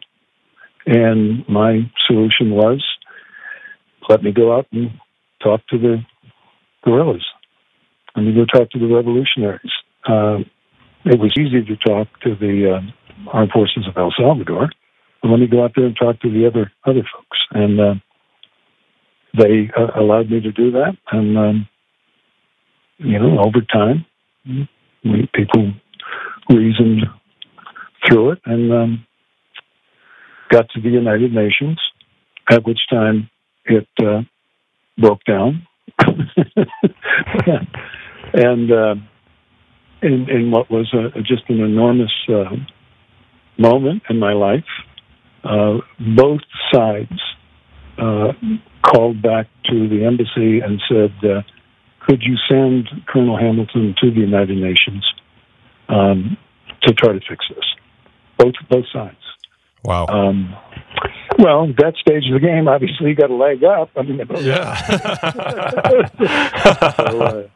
[0.87, 2.83] And my solution was
[4.09, 4.91] let me go out and
[5.43, 5.99] talk to the
[6.85, 7.25] guerrillas.
[8.17, 9.73] Let me go talk to the revolutionaries.
[10.07, 10.39] Uh,
[11.05, 14.71] it was easy to talk to the uh, armed forces of El Salvador.
[15.21, 17.39] But let me go out there and talk to the other other folks.
[17.53, 17.95] And uh,
[19.39, 20.97] they uh, allowed me to do that.
[21.11, 21.69] And um,
[22.99, 24.07] you know, over time,
[25.05, 25.73] we, people
[26.49, 27.03] reasoned
[28.07, 29.07] through it and um,
[30.51, 31.81] got to the United Nations,
[32.51, 33.31] at which time
[33.65, 34.23] it uh,
[34.99, 35.67] broke down.
[38.35, 38.95] and uh,
[40.03, 42.57] in, in what was a, just an enormous uh,
[43.59, 44.65] moment in my life,
[45.45, 45.79] uh,
[46.17, 46.41] both
[46.73, 47.21] sides
[47.99, 48.33] uh,
[48.83, 51.43] called back to the embassy and said, uh,
[52.07, 55.05] could you send Colonel Hamilton to the United Nations
[55.89, 56.37] um,
[56.83, 57.65] to try to fix this?
[58.39, 59.17] Both both sides.
[59.85, 60.07] Wow.
[60.07, 60.57] Um,
[61.39, 63.91] well, that stage of the game, obviously, you got a leg up.
[63.97, 64.75] I mean, yeah.
[66.97, 67.49] so, uh,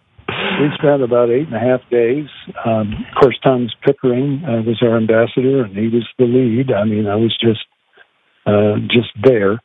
[0.61, 2.27] we spent about eight and a half days.
[2.65, 6.73] Um, of course, Thomas Pickering uh, was our ambassador, and he was the lead.
[6.73, 7.65] I mean, I was just
[8.47, 9.61] uh, just there.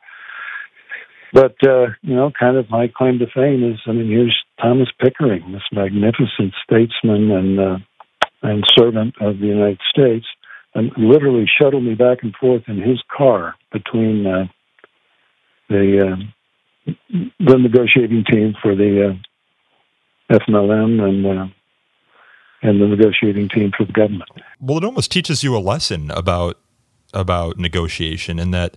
[1.32, 4.88] But uh, you know, kind of my claim to fame is, I mean, here's Thomas
[5.00, 7.78] Pickering, this magnificent statesman and uh,
[8.42, 10.26] and servant of the United States,
[10.74, 14.44] and literally shuttled me back and forth in his car between uh,
[15.68, 16.16] the
[16.86, 16.92] uh,
[17.38, 19.31] the negotiating team for the uh,
[20.32, 21.46] FMLN and uh,
[22.62, 24.30] and the negotiating team for the government.
[24.60, 26.58] Well, it almost teaches you a lesson about
[27.12, 28.76] about negotiation, and that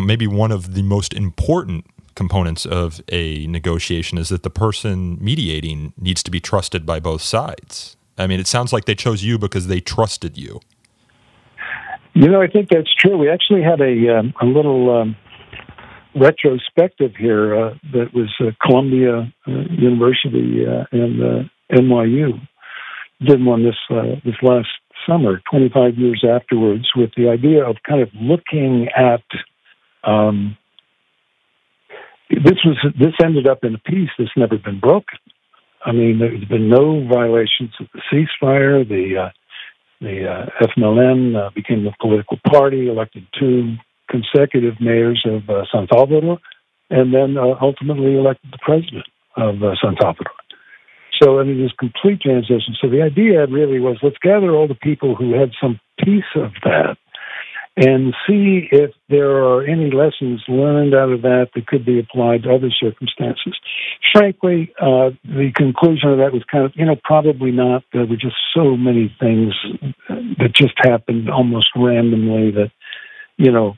[0.00, 5.92] maybe one of the most important components of a negotiation is that the person mediating
[5.96, 7.96] needs to be trusted by both sides.
[8.16, 10.60] I mean, it sounds like they chose you because they trusted you.
[12.14, 13.16] You know, I think that's true.
[13.16, 15.16] We actually had a um, a little um,
[16.18, 22.40] retrospective here uh, that was uh, Columbia uh, University uh, and uh, NYU
[23.26, 23.76] did one this
[24.24, 24.68] this last
[25.08, 29.22] summer, 25 years afterwards, with the idea of kind of looking at
[30.04, 30.56] um,
[32.30, 35.18] this was this ended up in a peace that's never been broken.
[35.84, 38.88] I mean, there's been no violations of the ceasefire.
[38.88, 39.30] The
[40.00, 43.74] the uh, FMLN uh, became a political party, elected two
[44.08, 46.38] consecutive mayors of uh, San Salvador,
[46.90, 50.32] and then uh, ultimately elected the president of uh, San Salvador.
[51.22, 52.76] So I mean, this complete transition.
[52.80, 56.52] So the idea really was let's gather all the people who had some piece of
[56.64, 56.96] that
[57.80, 62.42] and see if there are any lessons learned out of that that could be applied
[62.42, 63.56] to other circumstances.
[64.12, 67.84] Frankly, uh, the conclusion of that was kind of, you know, probably not.
[67.92, 69.54] There were just so many things
[70.08, 72.72] that just happened almost randomly that,
[73.36, 73.76] you know,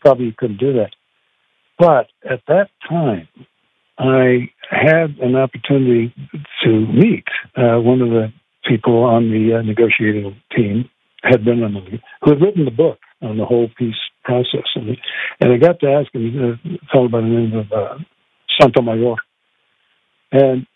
[0.00, 0.90] probably you couldn't do that.
[1.78, 3.28] But at that time,
[3.98, 6.14] I had an opportunity
[6.64, 7.24] to meet
[7.56, 8.32] uh, one of the
[8.68, 10.88] people on the uh, negotiating team,
[11.22, 11.80] had been on the,
[12.22, 13.94] who had written the book on the whole peace
[14.24, 14.66] process.
[14.74, 14.96] And,
[15.40, 17.98] and I got to ask him, a fellow by the name of uh,
[18.60, 19.16] Sotomayor.
[20.30, 20.66] And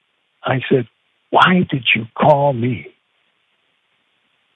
[0.42, 0.88] I said,
[1.30, 2.86] Why did you call me?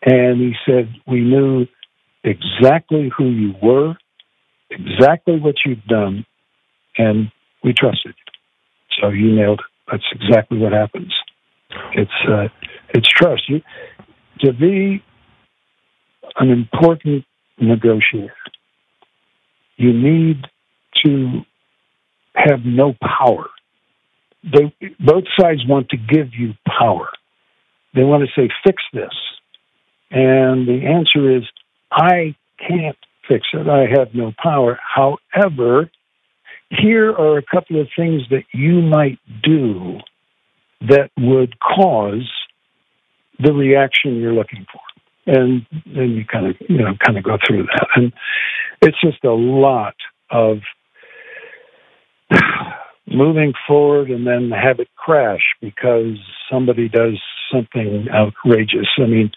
[0.03, 1.67] And he said, We knew
[2.25, 3.95] exactly who you were,
[4.71, 6.25] exactly what you've done,
[6.99, 7.31] and
[7.63, 9.01] we trusted you.
[9.01, 9.67] So you nailed it.
[9.91, 11.13] That's exactly what happens.
[11.95, 12.49] It's uh,
[12.91, 13.43] it's trust.
[13.49, 13.61] You
[14.41, 15.03] to be
[16.39, 17.25] an important
[17.59, 18.35] negotiator.
[19.77, 20.47] You need
[21.05, 21.41] to
[22.35, 23.47] have no power.
[24.43, 27.09] They both sides want to give you power.
[27.95, 29.15] They want to say, "Fix this,"
[30.11, 31.45] and the answer is,
[31.91, 32.97] "I can't
[33.29, 33.69] fix it.
[33.69, 35.91] I have no power." However,
[36.71, 39.99] here are a couple of things that you might do
[40.81, 42.31] that would cause
[43.39, 44.81] the reaction you're looking for.
[45.27, 47.89] And then you kind of, you know, kind of go through that.
[47.97, 48.13] And
[48.83, 49.95] it's just a lot
[50.31, 50.59] of
[53.07, 56.19] moving forward and then have it crash because
[56.51, 57.21] somebody does
[57.53, 58.89] something outrageous.
[58.99, 59.31] I mean,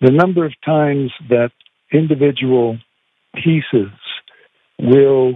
[0.00, 1.50] the number of times that
[1.92, 2.78] individual
[3.34, 3.92] pieces
[4.78, 5.34] will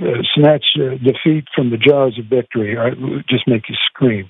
[0.00, 2.90] uh, snatch uh, defeat from the jaws of victory or
[3.28, 4.28] just make you scream.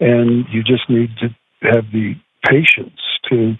[0.00, 1.28] And you just need to
[1.62, 2.14] have the
[2.48, 3.00] patience
[3.30, 3.54] to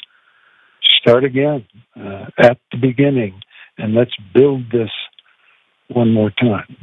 [1.00, 1.64] start again
[1.96, 3.40] uh, at the beginning
[3.78, 4.90] and let's build this
[5.88, 6.76] one more time.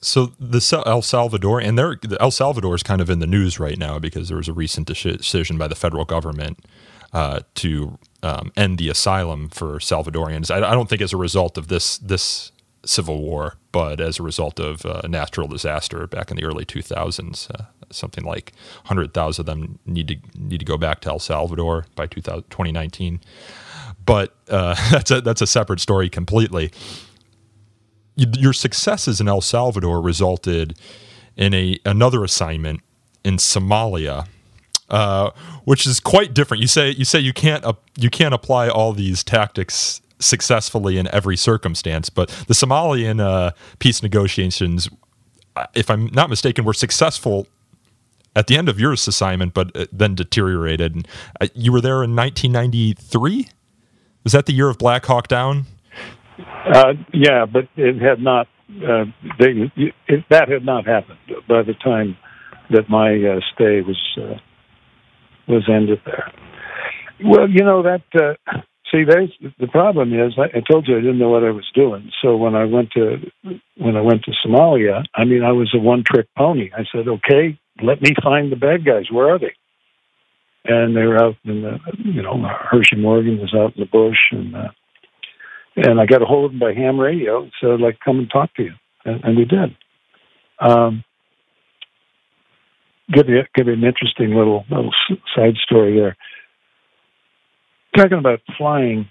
[0.00, 3.98] So the El Salvador and El Salvador is kind of in the news right now
[3.98, 6.58] because there was a recent decision by the federal government
[7.14, 10.50] uh, to um, end the asylum for Salvadorians.
[10.50, 12.50] I, I, don't think as a result of this this
[12.84, 17.50] civil war, but as a result of a natural disaster back in the early 2000s.
[17.50, 18.52] Uh, something like
[18.86, 23.20] 100,000 of them need to need to go back to El Salvador by 2019.
[24.04, 26.72] But uh, that's a that's a separate story completely.
[28.16, 30.76] your successes in El Salvador resulted
[31.36, 32.80] in a another assignment
[33.24, 34.26] in Somalia,
[34.90, 35.30] uh,
[35.64, 36.60] which is quite different.
[36.60, 41.08] You say you say you can't uh, you can't apply all these tactics successfully in
[41.12, 42.10] every circumstance.
[42.10, 44.88] But the Somalian uh, peace negotiations,
[45.56, 47.46] uh, if I'm not mistaken, were successful
[48.36, 50.94] at the end of your assignment, but uh, then deteriorated.
[50.94, 51.08] And
[51.40, 53.48] uh, you were there in 1993.
[54.24, 55.66] Was that the year of Black Hawk Down?
[56.66, 58.48] Uh, yeah, but it had not.
[58.70, 59.04] Uh,
[59.38, 59.70] they,
[60.08, 62.16] it, that had not happened by the time
[62.70, 63.98] that my uh, stay was
[65.46, 66.32] was ended there.
[67.24, 68.34] Well, you know that Uh,
[68.92, 71.68] see, there's the problem is I, I told you I didn't know what I was
[71.74, 72.10] doing.
[72.22, 73.18] So when I went to
[73.76, 76.70] when I went to Somalia, I mean, I was a one trick pony.
[76.76, 79.10] I said, okay, let me find the bad guys.
[79.10, 79.54] Where are they?
[80.66, 84.18] And they were out in the, you know, Hersi Morgan was out in the bush,
[84.30, 84.68] and uh,
[85.76, 87.50] and I got a hold of them by ham radio.
[87.60, 88.72] So like, to come and talk to you,
[89.04, 89.76] and, and we did.
[90.60, 91.04] Um,
[93.12, 94.92] give you give you an interesting little little
[95.34, 96.16] side story there
[97.96, 99.08] talking about flying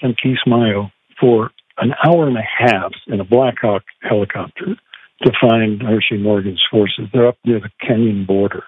[0.00, 4.76] in Kismayo for an hour and a half in a Black Hawk helicopter
[5.22, 7.08] to find Hersi Morgan's forces.
[7.12, 8.64] They're up near the Kenyan border.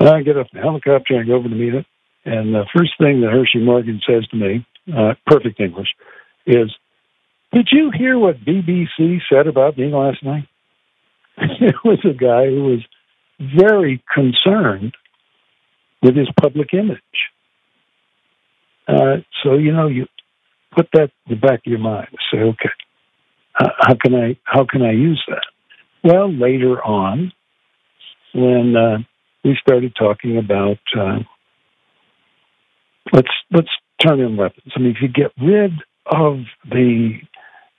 [0.00, 1.86] And I get off the helicopter, I go over to meet it,
[2.24, 5.88] and the first thing that Hersi Morgan says to me, uh, perfect English,
[6.46, 6.74] is,
[7.52, 10.46] Did you hear what BBC said about me last night?
[11.60, 12.80] it was a guy who was
[13.40, 14.94] very concerned
[16.02, 17.00] with his public image.
[18.86, 20.06] Uh, so you know, you
[20.76, 22.08] put that in the back of your mind.
[22.32, 22.70] Say, okay,
[23.54, 25.44] how, can I how can I use that?
[26.02, 27.32] Well, later on,
[28.34, 28.98] when uh,
[29.42, 31.20] we started talking about uh,
[33.12, 33.68] let's let's
[34.00, 34.72] turn in weapons.
[34.76, 35.72] I mean, if you get rid
[36.06, 37.14] of the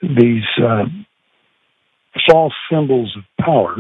[0.02, 0.86] these uh,
[2.30, 3.76] false symbols of power,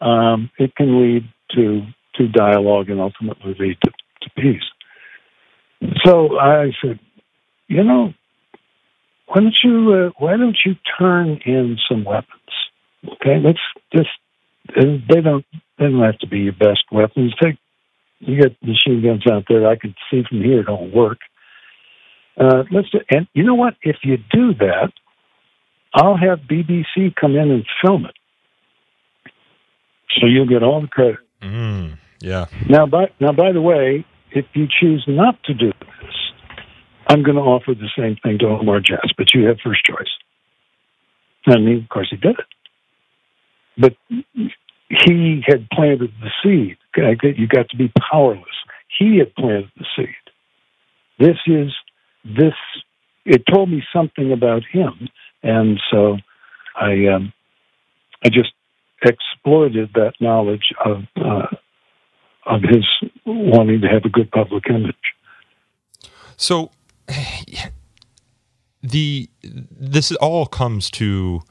[0.00, 1.24] um, it can lead
[1.54, 1.82] to
[2.16, 3.90] to dialogue and ultimately lead to,
[4.22, 4.62] to peace.
[6.04, 6.98] So I said,
[7.68, 8.12] you know,
[9.26, 12.32] why don't you uh, why don't you turn in some weapons?
[13.04, 13.58] Okay, let's
[13.92, 14.08] just
[14.76, 15.44] they don't
[15.78, 17.34] they don't have to be your best weapons.
[17.42, 17.58] Take
[18.20, 19.68] you got machine guns out there.
[19.68, 21.18] I can see from here don't work.
[22.38, 23.74] Uh, let's and you know what?
[23.82, 24.92] If you do that,
[25.94, 28.14] I'll have BBC come in and film it,
[30.18, 31.20] so you'll get all the credit.
[31.42, 32.46] Mm, yeah.
[32.68, 36.14] Now, by now, by the way, if you choose not to do this,
[37.06, 40.10] I'm going to offer the same thing to Omar Jess, but you have first choice.
[41.46, 42.46] I mean, of course, he did it.
[43.78, 43.96] But
[44.88, 46.76] he had planted the seed.
[46.96, 48.44] You got to be powerless.
[48.98, 50.08] He had planted the seed.
[51.18, 51.72] This is
[52.24, 52.54] this.
[53.24, 55.08] It told me something about him,
[55.42, 56.16] and so
[56.74, 57.32] I um,
[58.24, 58.52] I just
[59.02, 61.46] exploited that knowledge of uh,
[62.46, 62.84] of his
[63.26, 64.94] wanting to have a good public image.
[66.36, 66.70] So,
[68.82, 71.42] the this all comes to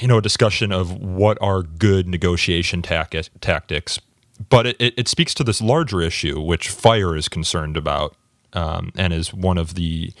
[0.00, 4.00] you know a discussion of what are good negotiation tactics,
[4.48, 8.16] but it, it speaks to this larger issue which fire is concerned about
[8.56, 10.12] um, and is one of the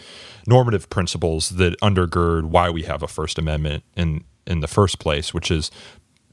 [0.46, 5.34] normative principles that undergird why we have a First Amendment in in the first place,
[5.34, 5.72] which is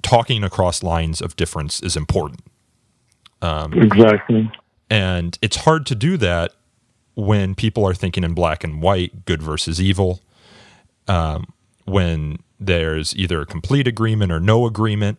[0.03, 2.41] talking across lines of difference is important.
[3.41, 4.51] Um, exactly.
[4.89, 6.53] And it's hard to do that
[7.15, 10.21] when people are thinking in black and white, good versus evil.
[11.07, 11.47] Um,
[11.85, 15.17] when there's either a complete agreement or no agreement,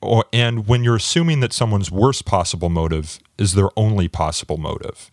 [0.00, 5.10] or and when you're assuming that someone's worst possible motive is their only possible motive.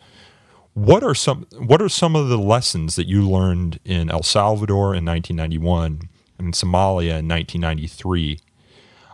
[0.80, 4.96] What are some what are some of the lessons that you learned in El Salvador
[4.96, 6.08] in 1991
[6.38, 8.40] and Somalia in 1993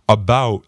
[0.08, 0.64] about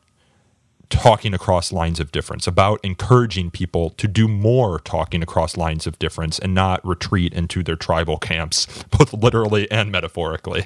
[0.89, 6.00] talking across lines of difference, about encouraging people to do more talking across lines of
[6.00, 10.66] difference and not retreat into their tribal camps, both literally and metaphorically.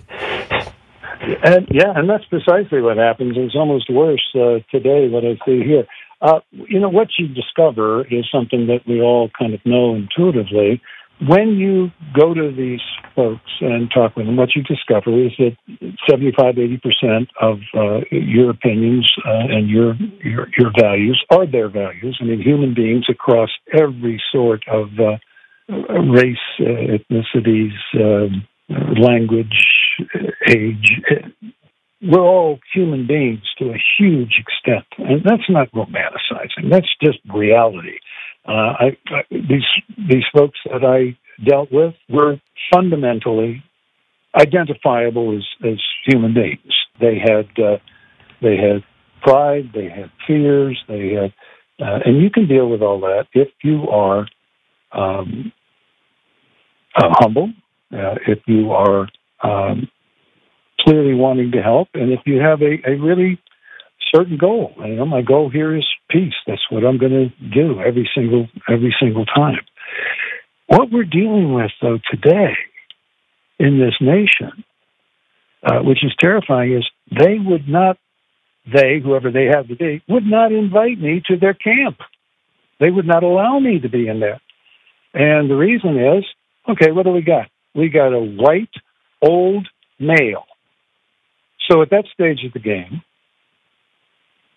[1.44, 3.34] And yeah, and that's precisely what happens.
[3.36, 5.86] It's almost worse uh, today what I see here.
[6.22, 10.82] Uh, you know, what you discover is something that we all kind of know intuitively.
[11.28, 12.82] When you go to these
[13.16, 15.56] folks and talk with them, what you discover is that
[16.10, 22.18] 75, 80% of uh, your opinions uh, and your, your, your values are their values.
[22.22, 25.18] I mean, human beings across every sort of uh,
[25.94, 28.48] race, uh, ethnicities, um,
[29.00, 29.98] language,
[30.50, 31.02] age,
[32.02, 36.70] we're all human beings to a huge extent, and that's not romanticizing.
[36.70, 37.99] That's just reality.
[38.47, 39.66] Uh, I, I, these
[40.10, 42.38] these folks that I dealt with were
[42.74, 43.64] fundamentally
[44.36, 46.74] identifiable as, as human beings.
[46.99, 47.78] They had uh,
[48.41, 48.84] they had
[49.22, 51.34] pride, they had fears, they had,
[51.80, 54.28] uh, and you can deal with all that if you are
[54.91, 55.52] um,
[56.95, 57.49] uh, humble,
[57.93, 59.08] uh, if you are
[59.43, 59.88] um,
[60.84, 63.40] clearly wanting to help, and if you have a, a really
[64.14, 66.34] certain goal, you know, my goal here is peace.
[66.48, 69.60] That's what I'm going to do every single every single time.
[70.68, 72.54] What we're dealing with, though, today
[73.60, 74.64] in this nation,
[75.64, 77.98] uh, which is terrifying, is they would not,
[78.66, 81.98] they, whoever they have to be, would not invite me to their camp.
[82.80, 84.42] They would not allow me to be in there.
[85.14, 86.24] And the reason is,
[86.70, 87.50] okay, what do we got?
[87.76, 88.74] We got a white,
[89.22, 89.68] old
[90.00, 90.46] male
[91.70, 93.01] so at that stage of the game,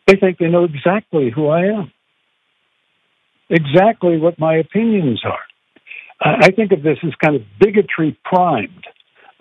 [0.06, 1.92] they think they know exactly who I am,
[3.48, 5.38] exactly what my opinions are.
[6.20, 8.86] I think of this as kind of bigotry primed.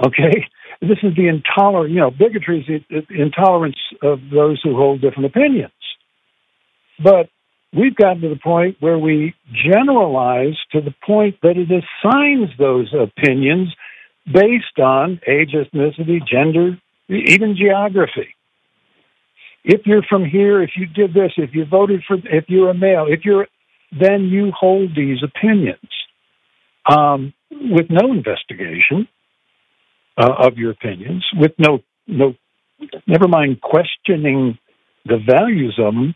[0.05, 0.47] Okay,
[0.82, 1.91] this is the intolerant.
[1.93, 5.72] You know, bigotry is the intolerance of those who hold different opinions.
[7.01, 7.30] But
[7.74, 12.93] we've gotten to the point where we generalize to the point that it assigns those
[12.93, 13.74] opinions
[14.26, 16.80] based on age, ethnicity, gender,
[17.18, 18.36] even geography.
[19.64, 22.74] If you're from here, if you did this, if you voted for, if you're a
[22.74, 23.47] male, if you're,
[23.97, 25.80] then you hold these opinions
[26.89, 29.07] um, with no investigation
[30.18, 32.36] uh, of your opinions, with no, no,
[33.07, 34.57] never mind questioning
[35.05, 36.16] the values of them.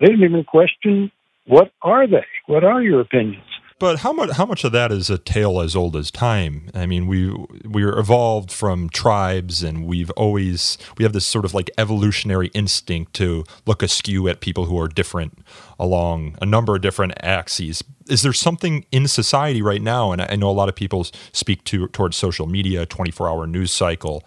[0.00, 1.12] They didn't even question
[1.46, 2.26] what are they?
[2.46, 3.44] What are your opinions?
[3.82, 6.70] But how much how much of that is a tale as old as time?
[6.72, 7.32] I mean, we
[7.64, 13.12] we're evolved from tribes, and we've always we have this sort of like evolutionary instinct
[13.14, 15.36] to look askew at people who are different
[15.80, 17.82] along a number of different axes.
[18.06, 20.12] Is there something in society right now?
[20.12, 23.48] And I know a lot of people speak to towards social media, twenty four hour
[23.48, 24.22] news cycle.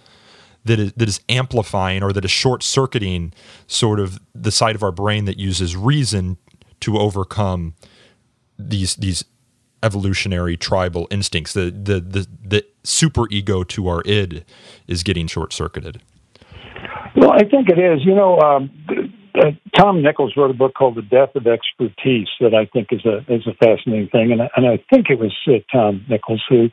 [0.65, 3.31] That is, that is amplifying or that is short circuiting
[3.67, 6.39] sort of the side of our brain that uses reason
[6.81, 7.75] to overcome
[8.59, 9.23] these these
[9.83, 11.53] evolutionary tribal instincts.
[11.53, 14.45] The the the, the super ego to our id
[14.87, 16.01] is getting short circuited.
[17.15, 18.05] Well, I think it is.
[18.05, 18.69] You know, um,
[19.35, 23.05] uh, Tom Nichols wrote a book called The Death of Expertise that I think is
[23.05, 26.43] a is a fascinating thing, and I, and I think it was uh, Tom Nichols
[26.49, 26.69] who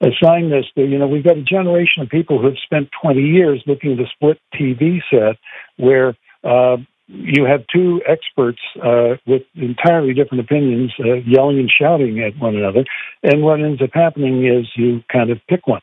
[0.00, 0.66] assigned this.
[0.76, 3.92] To, you know, we've got a generation of people who have spent 20 years looking
[3.92, 5.36] at a split TV set
[5.76, 6.76] where uh,
[7.06, 12.56] you have two experts uh, with entirely different opinions uh, yelling and shouting at one
[12.56, 12.84] another.
[13.22, 15.82] And what ends up happening is you kind of pick one.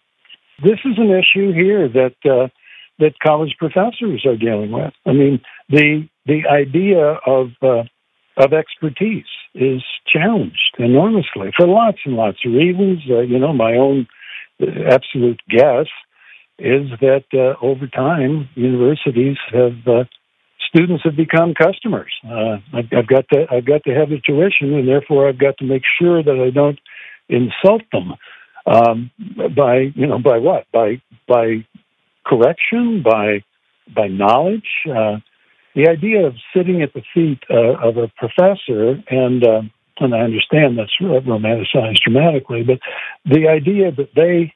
[0.63, 2.47] This is an issue here that uh,
[2.99, 4.93] that college professors are dealing with.
[5.05, 7.83] I mean, the the idea of uh,
[8.37, 13.01] of expertise is challenged enormously for lots and lots of reasons.
[13.09, 14.07] Uh, you know, my own
[14.61, 15.87] absolute guess
[16.59, 20.07] is that uh, over time, universities have
[20.67, 22.13] students have become customers.
[22.25, 25.57] Uh, I've, I've got to I've got to have the tuition, and therefore I've got
[25.59, 26.79] to make sure that I don't
[27.29, 28.13] insult them
[28.65, 29.11] um,
[29.55, 31.65] by you know by what by by
[32.25, 33.43] correction by
[33.93, 34.69] by knowledge.
[34.89, 35.17] Uh,
[35.75, 39.61] the idea of sitting at the feet uh, of a professor and uh,
[39.99, 42.79] and I understand that's romanticized dramatically, but
[43.25, 44.53] the idea that they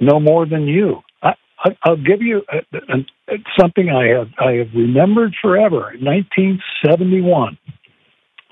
[0.00, 1.02] know more than you.
[1.22, 1.34] I,
[1.86, 5.92] will give you a, a, a, something I have I have remembered forever.
[5.92, 7.58] In 1971,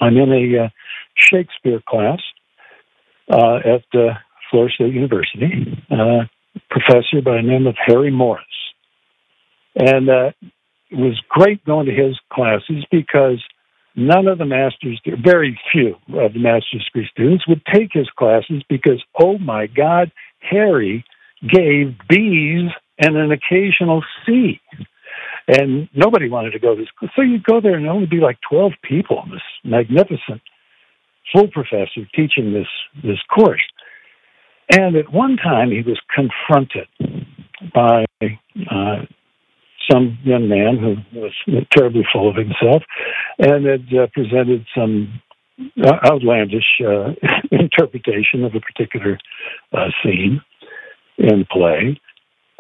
[0.00, 0.68] I'm in a uh,
[1.16, 2.20] Shakespeare class
[3.30, 4.14] uh, at uh,
[4.50, 5.82] Florida State University.
[5.90, 6.24] Uh,
[6.70, 8.44] professor by the name of Harry Morris,
[9.76, 10.30] and uh,
[10.90, 13.42] it was great going to his classes because
[13.96, 18.62] none of the master's, very few of the master's degree students would take his classes
[18.68, 21.04] because, oh my God, Harry
[21.42, 24.60] gave B's and an occasional C.
[25.48, 27.10] And nobody wanted to go to this.
[27.14, 30.42] So you'd go there and only be like 12 people, this magnificent
[31.32, 32.68] full professor teaching this,
[33.02, 33.62] this course.
[34.70, 36.88] And at one time he was confronted
[37.72, 38.04] by
[38.70, 39.04] uh,
[39.90, 41.32] some young man who was
[41.70, 42.82] terribly full of himself
[43.38, 45.20] and had uh, presented some
[46.04, 47.12] outlandish uh,
[47.50, 49.18] interpretation of a particular
[49.72, 50.40] uh, scene
[51.18, 51.98] in play,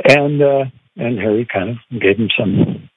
[0.04, 0.64] and uh,
[0.96, 2.88] and Harry kind of gave him some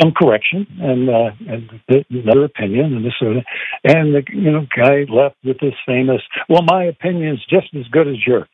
[0.00, 1.70] some correction and uh, and
[2.10, 3.44] another opinion and this sort of,
[3.84, 7.86] and the you know guy left with this famous, well, my opinion is just as
[7.90, 8.48] good as yours.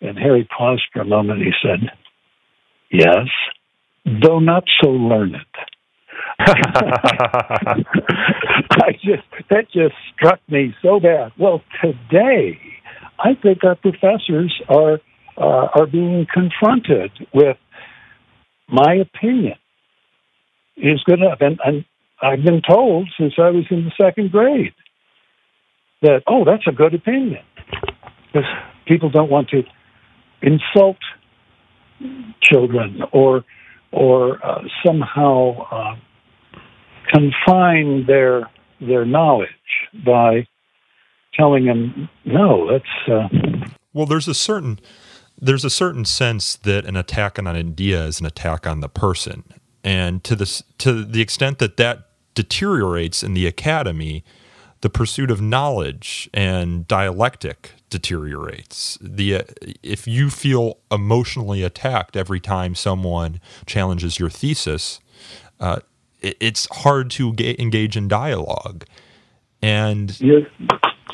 [0.00, 1.42] And Harry paused for a moment.
[1.42, 1.90] He said,
[2.90, 3.28] "Yes,
[4.04, 5.36] though not so learned.
[6.40, 7.82] I
[8.92, 11.32] just that just struck me so bad.
[11.38, 12.58] Well, today
[13.18, 15.00] I think our professors are
[15.40, 17.56] uh, are being confronted with
[18.68, 19.56] my opinion
[20.76, 21.84] is good enough, and, and
[22.22, 24.74] I've been told since I was in the second grade
[26.02, 27.42] that oh, that's a good opinion.
[28.26, 28.48] Because
[28.86, 29.62] people don't want to
[30.42, 30.98] insult
[32.42, 33.44] children or
[33.92, 35.96] or uh, somehow uh,
[37.12, 38.48] confine their
[38.80, 39.48] their knowledge
[40.04, 40.46] by
[41.34, 43.28] telling them no that's uh...
[43.92, 44.78] well there's a certain
[45.40, 48.88] there's a certain sense that an attack on an idea is an attack on the
[48.88, 49.44] person
[49.82, 54.24] and to this to the extent that that deteriorates in the academy
[54.80, 58.96] the pursuit of knowledge and dialectic deteriorates.
[59.00, 59.42] The uh,
[59.82, 65.00] if you feel emotionally attacked every time someone challenges your thesis,
[65.58, 65.80] uh,
[66.20, 68.84] it, it's hard to ga- engage in dialogue.
[69.60, 70.46] And you're,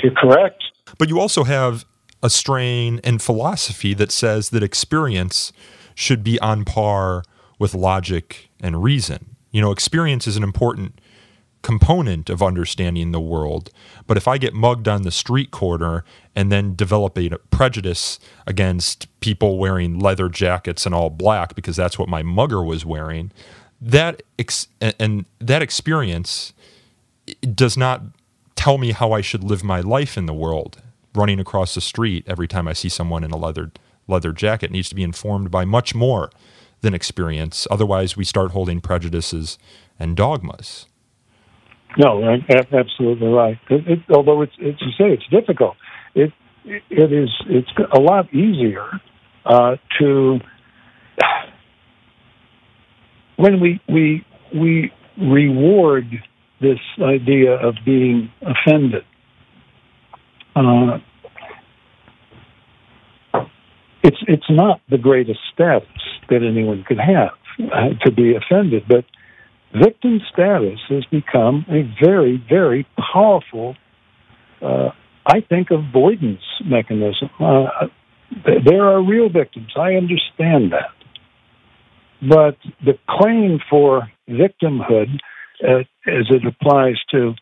[0.00, 0.62] you're correct.
[0.98, 1.84] But you also have
[2.22, 5.52] a strain in philosophy that says that experience
[5.94, 7.22] should be on par
[7.58, 9.36] with logic and reason.
[9.50, 11.00] You know, experience is an important
[11.62, 13.70] component of understanding the world.
[14.06, 16.04] But if I get mugged on the street corner
[16.36, 21.98] and then develop a prejudice against people wearing leather jackets and all black because that's
[21.98, 23.32] what my mugger was wearing,
[23.80, 26.52] that ex- and that experience
[27.52, 28.02] does not
[28.54, 30.80] tell me how I should live my life in the world.
[31.16, 33.72] Running across the street every time I see someone in a leather
[34.06, 36.30] leather jacket needs to be informed by much more
[36.82, 37.66] than experience.
[37.70, 39.58] Otherwise, we start holding prejudices
[39.98, 40.86] and dogmas.
[41.96, 42.22] No,
[42.70, 43.58] absolutely right.
[43.70, 45.76] It, it, although it's, it's you say it's difficult,
[46.14, 46.32] it
[46.66, 48.86] it is it's a lot easier
[49.46, 50.38] uh, to
[53.36, 56.04] when we we we reward
[56.60, 59.04] this idea of being offended.
[60.56, 60.98] Uh,
[64.02, 65.88] it's it's not the greatest status
[66.30, 67.36] that anyone could have
[67.72, 69.04] uh, to be offended, but
[69.74, 73.76] victim status has become a very, very powerful,
[74.62, 74.90] uh,
[75.26, 77.28] I think, avoidance mechanism.
[77.38, 77.88] Uh,
[78.64, 79.72] there are real victims.
[79.76, 80.94] I understand that.
[82.22, 85.18] But the claim for victimhood,
[85.62, 87.34] uh, as it applies to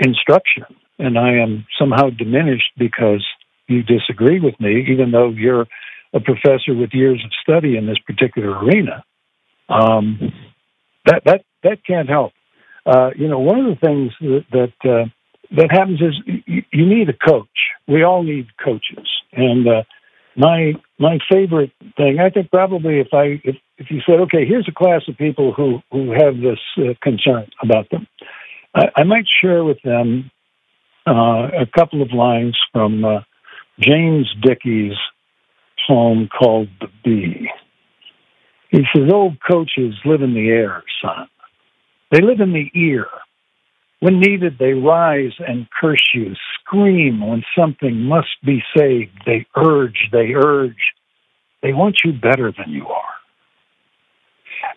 [0.00, 0.64] instruction,
[0.98, 3.24] and I am somehow diminished because
[3.66, 5.66] you disagree with me, even though you're
[6.12, 9.04] a professor with years of study in this particular arena.
[9.68, 10.32] Um,
[11.06, 12.32] that that that can't help.
[12.86, 15.08] Uh, you know, one of the things that that, uh,
[15.56, 16.14] that happens is
[16.46, 17.48] you, you, need a coach.
[17.88, 19.82] We all need coaches, and uh,
[20.36, 24.68] my my favorite thing, I think, probably if I if if you said, okay, here's
[24.68, 28.06] a class of people who who have this uh, concern about them,
[28.74, 30.30] I, I, might share with them
[31.06, 33.20] uh, a couple of lines from uh,
[33.80, 34.96] James Dickey's
[35.86, 37.48] poem called "The Bee."
[38.74, 41.28] He says, Old coaches live in the air, son.
[42.10, 43.06] They live in the ear.
[44.00, 49.12] When needed, they rise and curse you, scream when something must be saved.
[49.24, 50.92] They urge, they urge.
[51.62, 53.14] They want you better than you are.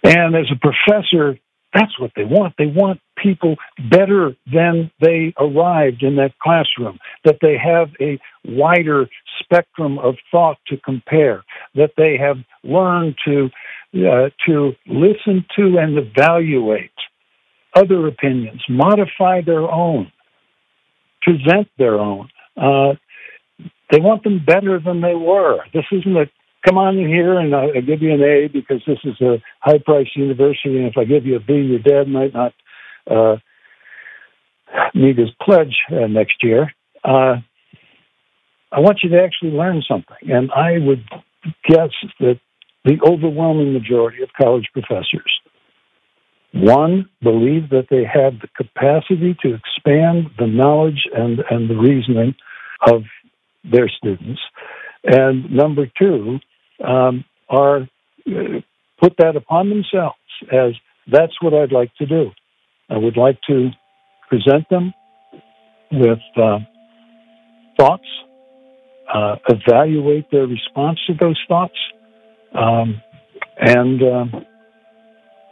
[0.03, 1.39] And as a professor,
[1.74, 2.53] that's what they want.
[2.57, 3.55] They want people
[3.89, 9.07] better than they arrived in that classroom, that they have a wider
[9.39, 11.43] spectrum of thought to compare,
[11.76, 13.49] that they have learned to,
[13.95, 16.91] uh, to listen to and evaluate
[17.76, 20.11] other opinions, modify their own,
[21.22, 22.30] present their own.
[22.55, 22.93] Uh,
[23.91, 25.59] they want them better than they were.
[25.74, 26.26] This isn't a
[26.65, 29.79] come on in here and I'll, give you an A because this is a high
[29.83, 32.53] priced university, and if I give you a B, your dad might not
[33.09, 33.37] uh,
[34.93, 36.73] meet his pledge uh, next year.
[37.03, 37.37] Uh,
[38.71, 41.03] I want you to actually learn something, and I would
[41.67, 42.39] guess that
[42.83, 45.39] the overwhelming majority of college professors
[46.53, 52.35] one, believe that they have the capacity to expand the knowledge and, and the reasoning
[52.87, 53.03] of
[53.63, 54.39] their students.
[55.07, 56.39] And number two,
[56.85, 57.87] um, are
[58.27, 58.59] uh,
[59.01, 60.17] put that upon themselves
[60.51, 60.73] as
[61.09, 62.31] that's what I'd like to do.
[62.89, 63.69] I would like to
[64.29, 64.93] present them
[65.91, 66.59] with uh,
[67.79, 68.07] thoughts,
[69.13, 71.77] uh, evaluate their response to those thoughts,
[72.53, 73.01] um,
[73.57, 74.45] and um,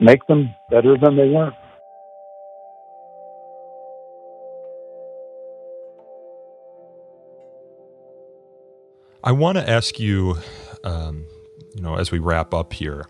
[0.02, 1.52] make them better than they were.
[9.26, 10.38] I want to ask you,
[10.84, 11.26] um,
[11.74, 13.08] you know, as we wrap up here,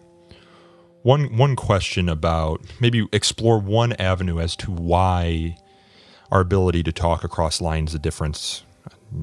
[1.02, 5.58] one one question about maybe explore one avenue as to why
[6.32, 8.64] our ability to talk across lines of difference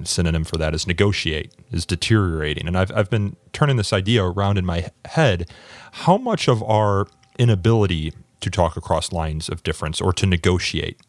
[0.04, 2.68] synonym for that is negotiate is deteriorating.
[2.68, 5.50] And I've, I've been turning this idea around in my head.
[5.92, 11.00] How much of our inability to talk across lines of difference or to negotiate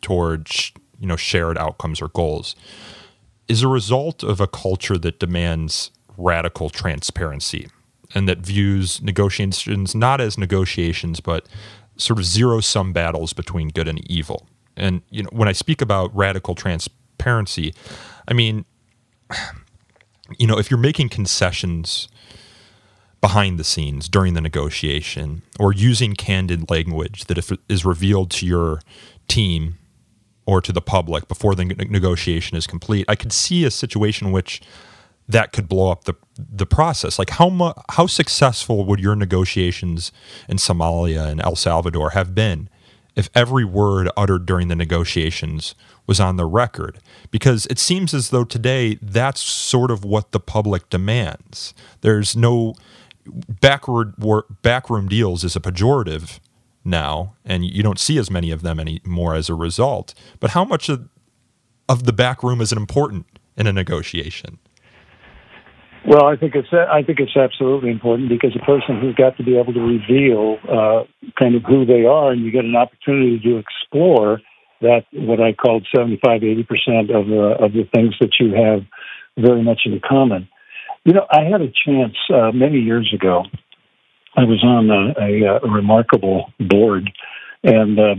[0.00, 2.56] towards you know shared outcomes or goals
[3.48, 7.68] is a result of a culture that demands radical transparency
[8.14, 11.46] and that views negotiations not as negotiations but
[11.96, 14.46] sort of zero sum battles between good and evil.
[14.76, 17.74] And you know when i speak about radical transparency
[18.28, 18.64] i mean
[20.38, 22.08] you know if you're making concessions
[23.20, 28.46] behind the scenes during the negotiation or using candid language that if is revealed to
[28.46, 28.80] your
[29.28, 29.78] team
[30.46, 33.04] or to the public before the negotiation is complete.
[33.08, 34.62] I could see a situation in which
[35.28, 37.18] that could blow up the the process.
[37.18, 40.12] Like how mu- how successful would your negotiations
[40.48, 42.68] in Somalia and El Salvador have been
[43.16, 45.74] if every word uttered during the negotiations
[46.06, 47.00] was on the record?
[47.32, 51.74] Because it seems as though today that's sort of what the public demands.
[52.02, 52.74] There's no
[53.60, 54.14] backward
[54.62, 56.38] backroom deals is a pejorative
[56.86, 60.14] now, and you don't see as many of them anymore as a result.
[60.40, 61.08] But how much of,
[61.88, 63.26] of the back room is important
[63.56, 64.58] in a negotiation?
[66.06, 69.42] Well, I think it's I think it's absolutely important because a person who's got to
[69.42, 71.02] be able to reveal uh,
[71.36, 74.40] kind of who they are, and you get an opportunity to explore
[74.82, 78.82] that what I called 75, 80 percent of the of the things that you have
[79.36, 80.48] very much in common.
[81.04, 83.44] You know, I had a chance uh, many years ago.
[84.36, 87.10] I was on a, a, a remarkable board,
[87.64, 88.14] and uh,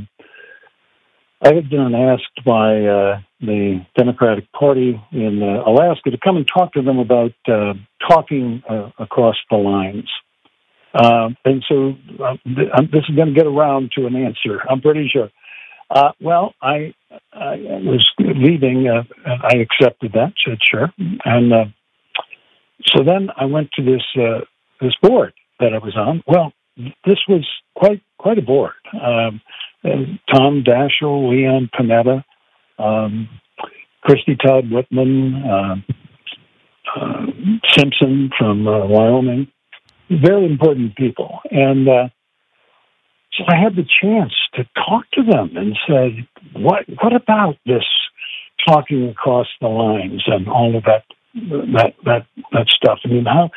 [1.43, 6.47] I had been asked by uh, the Democratic Party in uh, Alaska to come and
[6.47, 7.73] talk to them about uh,
[8.09, 10.09] talking uh, across the lines.
[10.95, 11.93] Uh, and so
[12.23, 15.29] uh, th- this is going to get around to an answer, I'm pretty sure.
[15.89, 16.93] Uh, well, I,
[17.31, 20.91] I was leaving, uh, and I accepted that, said sure.
[21.23, 21.65] And uh,
[22.87, 24.41] so then I went to this uh,
[24.81, 26.23] this board that I was on.
[26.27, 26.53] Well,
[27.05, 27.45] this was
[27.75, 28.73] quite quite a board.
[28.93, 29.41] Um,
[30.33, 32.23] Tom Daschle, Leon Panetta,
[32.79, 33.29] um,
[34.01, 35.75] Christie Todd Whitman, uh,
[36.95, 37.25] uh,
[37.75, 39.47] Simpson from uh, Wyoming,
[40.09, 42.09] very important people, and uh,
[43.33, 47.83] so I had the chance to talk to them and say, "What what about this
[48.67, 51.03] talking across the lines and all of that
[51.33, 52.99] that that that stuff.
[53.05, 53.49] I mean, how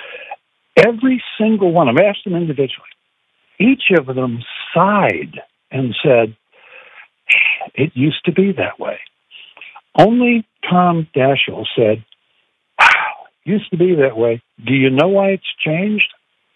[0.86, 1.88] every single one.
[1.88, 2.88] I've asked them individually.
[3.58, 4.40] Each of them
[4.74, 6.36] sighed and said,
[7.74, 8.98] "It used to be that way."
[9.98, 12.04] Only Tom Daschle said,
[12.78, 14.42] "Wow, used to be that way.
[14.64, 16.12] Do you know why it's changed?"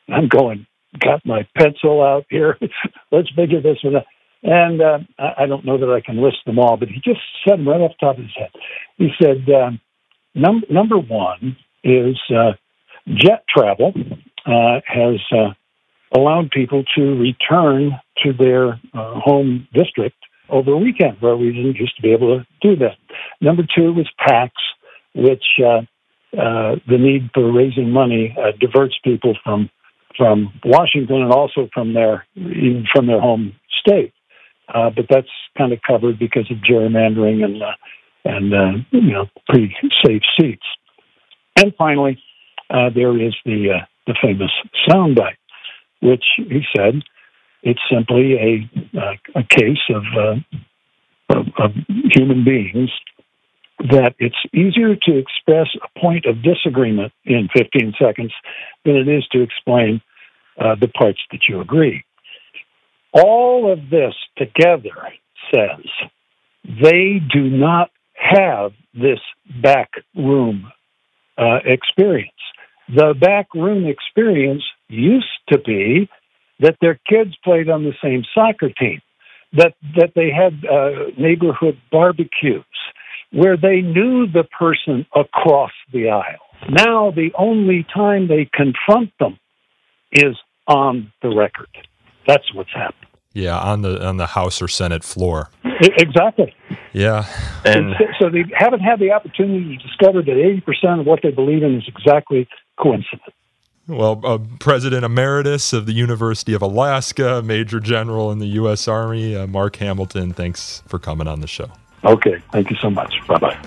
[0.08, 0.66] I'm going,
[0.98, 2.58] got my pencil out here.
[3.12, 4.04] Let's figure this one out.
[4.42, 7.66] And uh, I, don't know that I can list them all, but he just said
[7.66, 8.50] right off the top of his head.
[8.98, 9.80] He said, um,
[10.34, 12.52] Num- number one is uh,
[13.08, 13.92] jet travel
[14.46, 15.52] uh, has uh,
[16.16, 17.92] allowed people to return
[18.22, 20.16] to their uh, home district
[20.48, 22.96] over a weekend where we didn't used to be able to do that.
[23.40, 24.50] Number two was PACs,
[25.14, 25.82] which uh,
[26.38, 29.70] uh, the need for raising money diverts people from
[30.16, 34.12] from Washington and also from their even from their home state.
[34.72, 35.28] Uh, but that's
[35.58, 37.72] kind of covered because of gerrymandering and uh,
[38.24, 39.74] and uh, you know pretty
[40.04, 40.64] safe seats.
[41.56, 42.18] And finally,
[42.74, 44.50] uh, there is the uh, the famous
[44.88, 45.38] soundbite,
[46.02, 47.02] which he said
[47.62, 50.02] it's simply a uh, a case of,
[51.30, 51.70] of, of
[52.12, 52.90] human beings
[53.78, 58.32] that it's easier to express a point of disagreement in 15 seconds
[58.84, 60.00] than it is to explain
[60.58, 62.04] uh, the parts that you agree.
[63.12, 64.94] All of this together
[65.52, 65.84] says
[66.64, 69.20] they do not have this
[69.62, 70.72] back room
[71.36, 72.30] uh, experience.
[72.88, 76.08] The back room experience used to be
[76.60, 79.00] that their kids played on the same soccer team,
[79.54, 82.64] that that they had uh, neighborhood barbecues,
[83.32, 86.46] where they knew the person across the aisle.
[86.70, 89.38] Now, the only time they confront them
[90.12, 91.68] is on the record.
[92.26, 93.08] That's what's happened.
[93.32, 95.50] Yeah, on the on the House or Senate floor.
[95.64, 96.54] Exactly.
[96.92, 97.26] Yeah,
[97.64, 101.32] and so they haven't had the opportunity to discover that eighty percent of what they
[101.32, 102.46] believe in is exactly
[102.78, 103.22] coincidence.
[103.86, 108.88] Well, uh, President Emeritus of the University of Alaska, Major General in the U.S.
[108.88, 111.70] Army, uh, Mark Hamilton, thanks for coming on the show.
[112.02, 113.14] Okay, thank you so much.
[113.26, 113.58] Bye bye.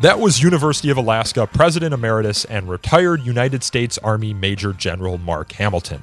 [0.00, 5.52] That was University of Alaska President Emeritus and retired United States Army Major General Mark
[5.52, 6.02] Hamilton.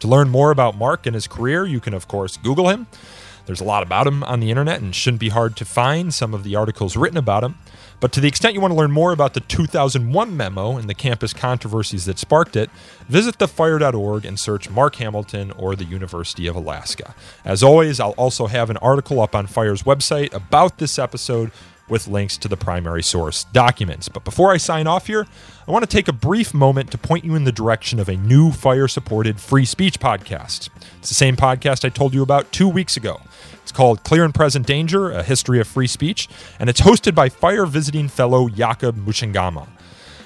[0.00, 2.86] To learn more about Mark and his career, you can, of course, Google him.
[3.48, 6.34] There's a lot about him on the internet and shouldn't be hard to find some
[6.34, 7.54] of the articles written about him.
[7.98, 10.94] But to the extent you want to learn more about the 2001 memo and the
[10.94, 12.68] campus controversies that sparked it,
[13.08, 17.14] visit thefire.org and search Mark Hamilton or the University of Alaska.
[17.42, 21.50] As always, I'll also have an article up on Fire's website about this episode
[21.88, 24.08] with links to the primary source documents.
[24.08, 25.26] But before I sign off here,
[25.66, 28.16] I want to take a brief moment to point you in the direction of a
[28.16, 30.70] new fire supported free speech podcast.
[30.98, 33.20] It's the same podcast I told you about two weeks ago.
[33.62, 36.28] It's called Clear and Present Danger A History of Free Speech,
[36.58, 39.68] and it's hosted by fire visiting fellow Jacob Mchangama.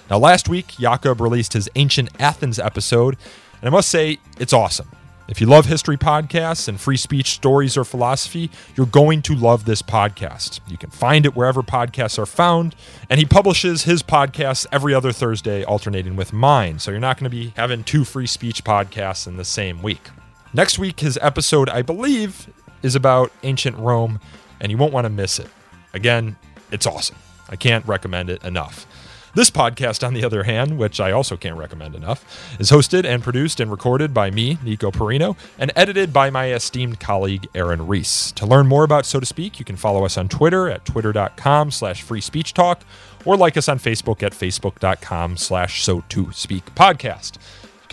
[0.08, 3.16] Now, last week, Jacob released his Ancient Athens episode,
[3.60, 4.88] and I must say, it's awesome.
[5.28, 9.64] If you love history podcasts and free speech stories or philosophy, you're going to love
[9.64, 10.60] this podcast.
[10.66, 12.74] You can find it wherever podcasts are found,
[13.08, 16.80] and he publishes his podcasts every other Thursday, alternating with mine.
[16.80, 20.10] So you're not going to be having two free speech podcasts in the same week.
[20.52, 22.52] Next week, his episode, I believe,
[22.82, 24.18] is about ancient Rome,
[24.60, 25.48] and you won't want to miss it.
[25.94, 26.36] Again,
[26.72, 27.16] it's awesome.
[27.48, 28.86] I can't recommend it enough.
[29.34, 33.22] This podcast, on the other hand, which I also can't recommend enough, is hosted and
[33.22, 38.30] produced and recorded by me, Nico Perino, and edited by my esteemed colleague, Aaron Reese.
[38.32, 41.70] To learn more about So to Speak, you can follow us on Twitter at twitter.com
[41.70, 42.82] slash free speech talk
[43.24, 47.38] or like us on Facebook at facebook.com slash so to speak podcast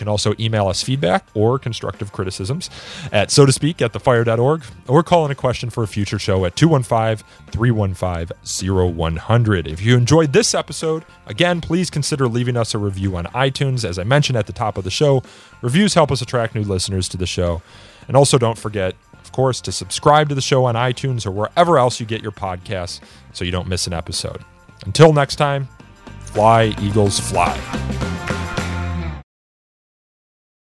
[0.00, 2.70] can also email us feedback or constructive criticisms
[3.12, 6.46] at so to speak at thefire.org or call in a question for a future show
[6.46, 9.68] at 215 315 0100.
[9.68, 13.84] If you enjoyed this episode, again, please consider leaving us a review on iTunes.
[13.84, 15.22] As I mentioned at the top of the show,
[15.60, 17.60] reviews help us attract new listeners to the show.
[18.08, 21.78] And also don't forget, of course, to subscribe to the show on iTunes or wherever
[21.78, 23.00] else you get your podcasts
[23.34, 24.42] so you don't miss an episode.
[24.86, 25.68] Until next time,
[26.22, 28.39] fly, Eagles, fly.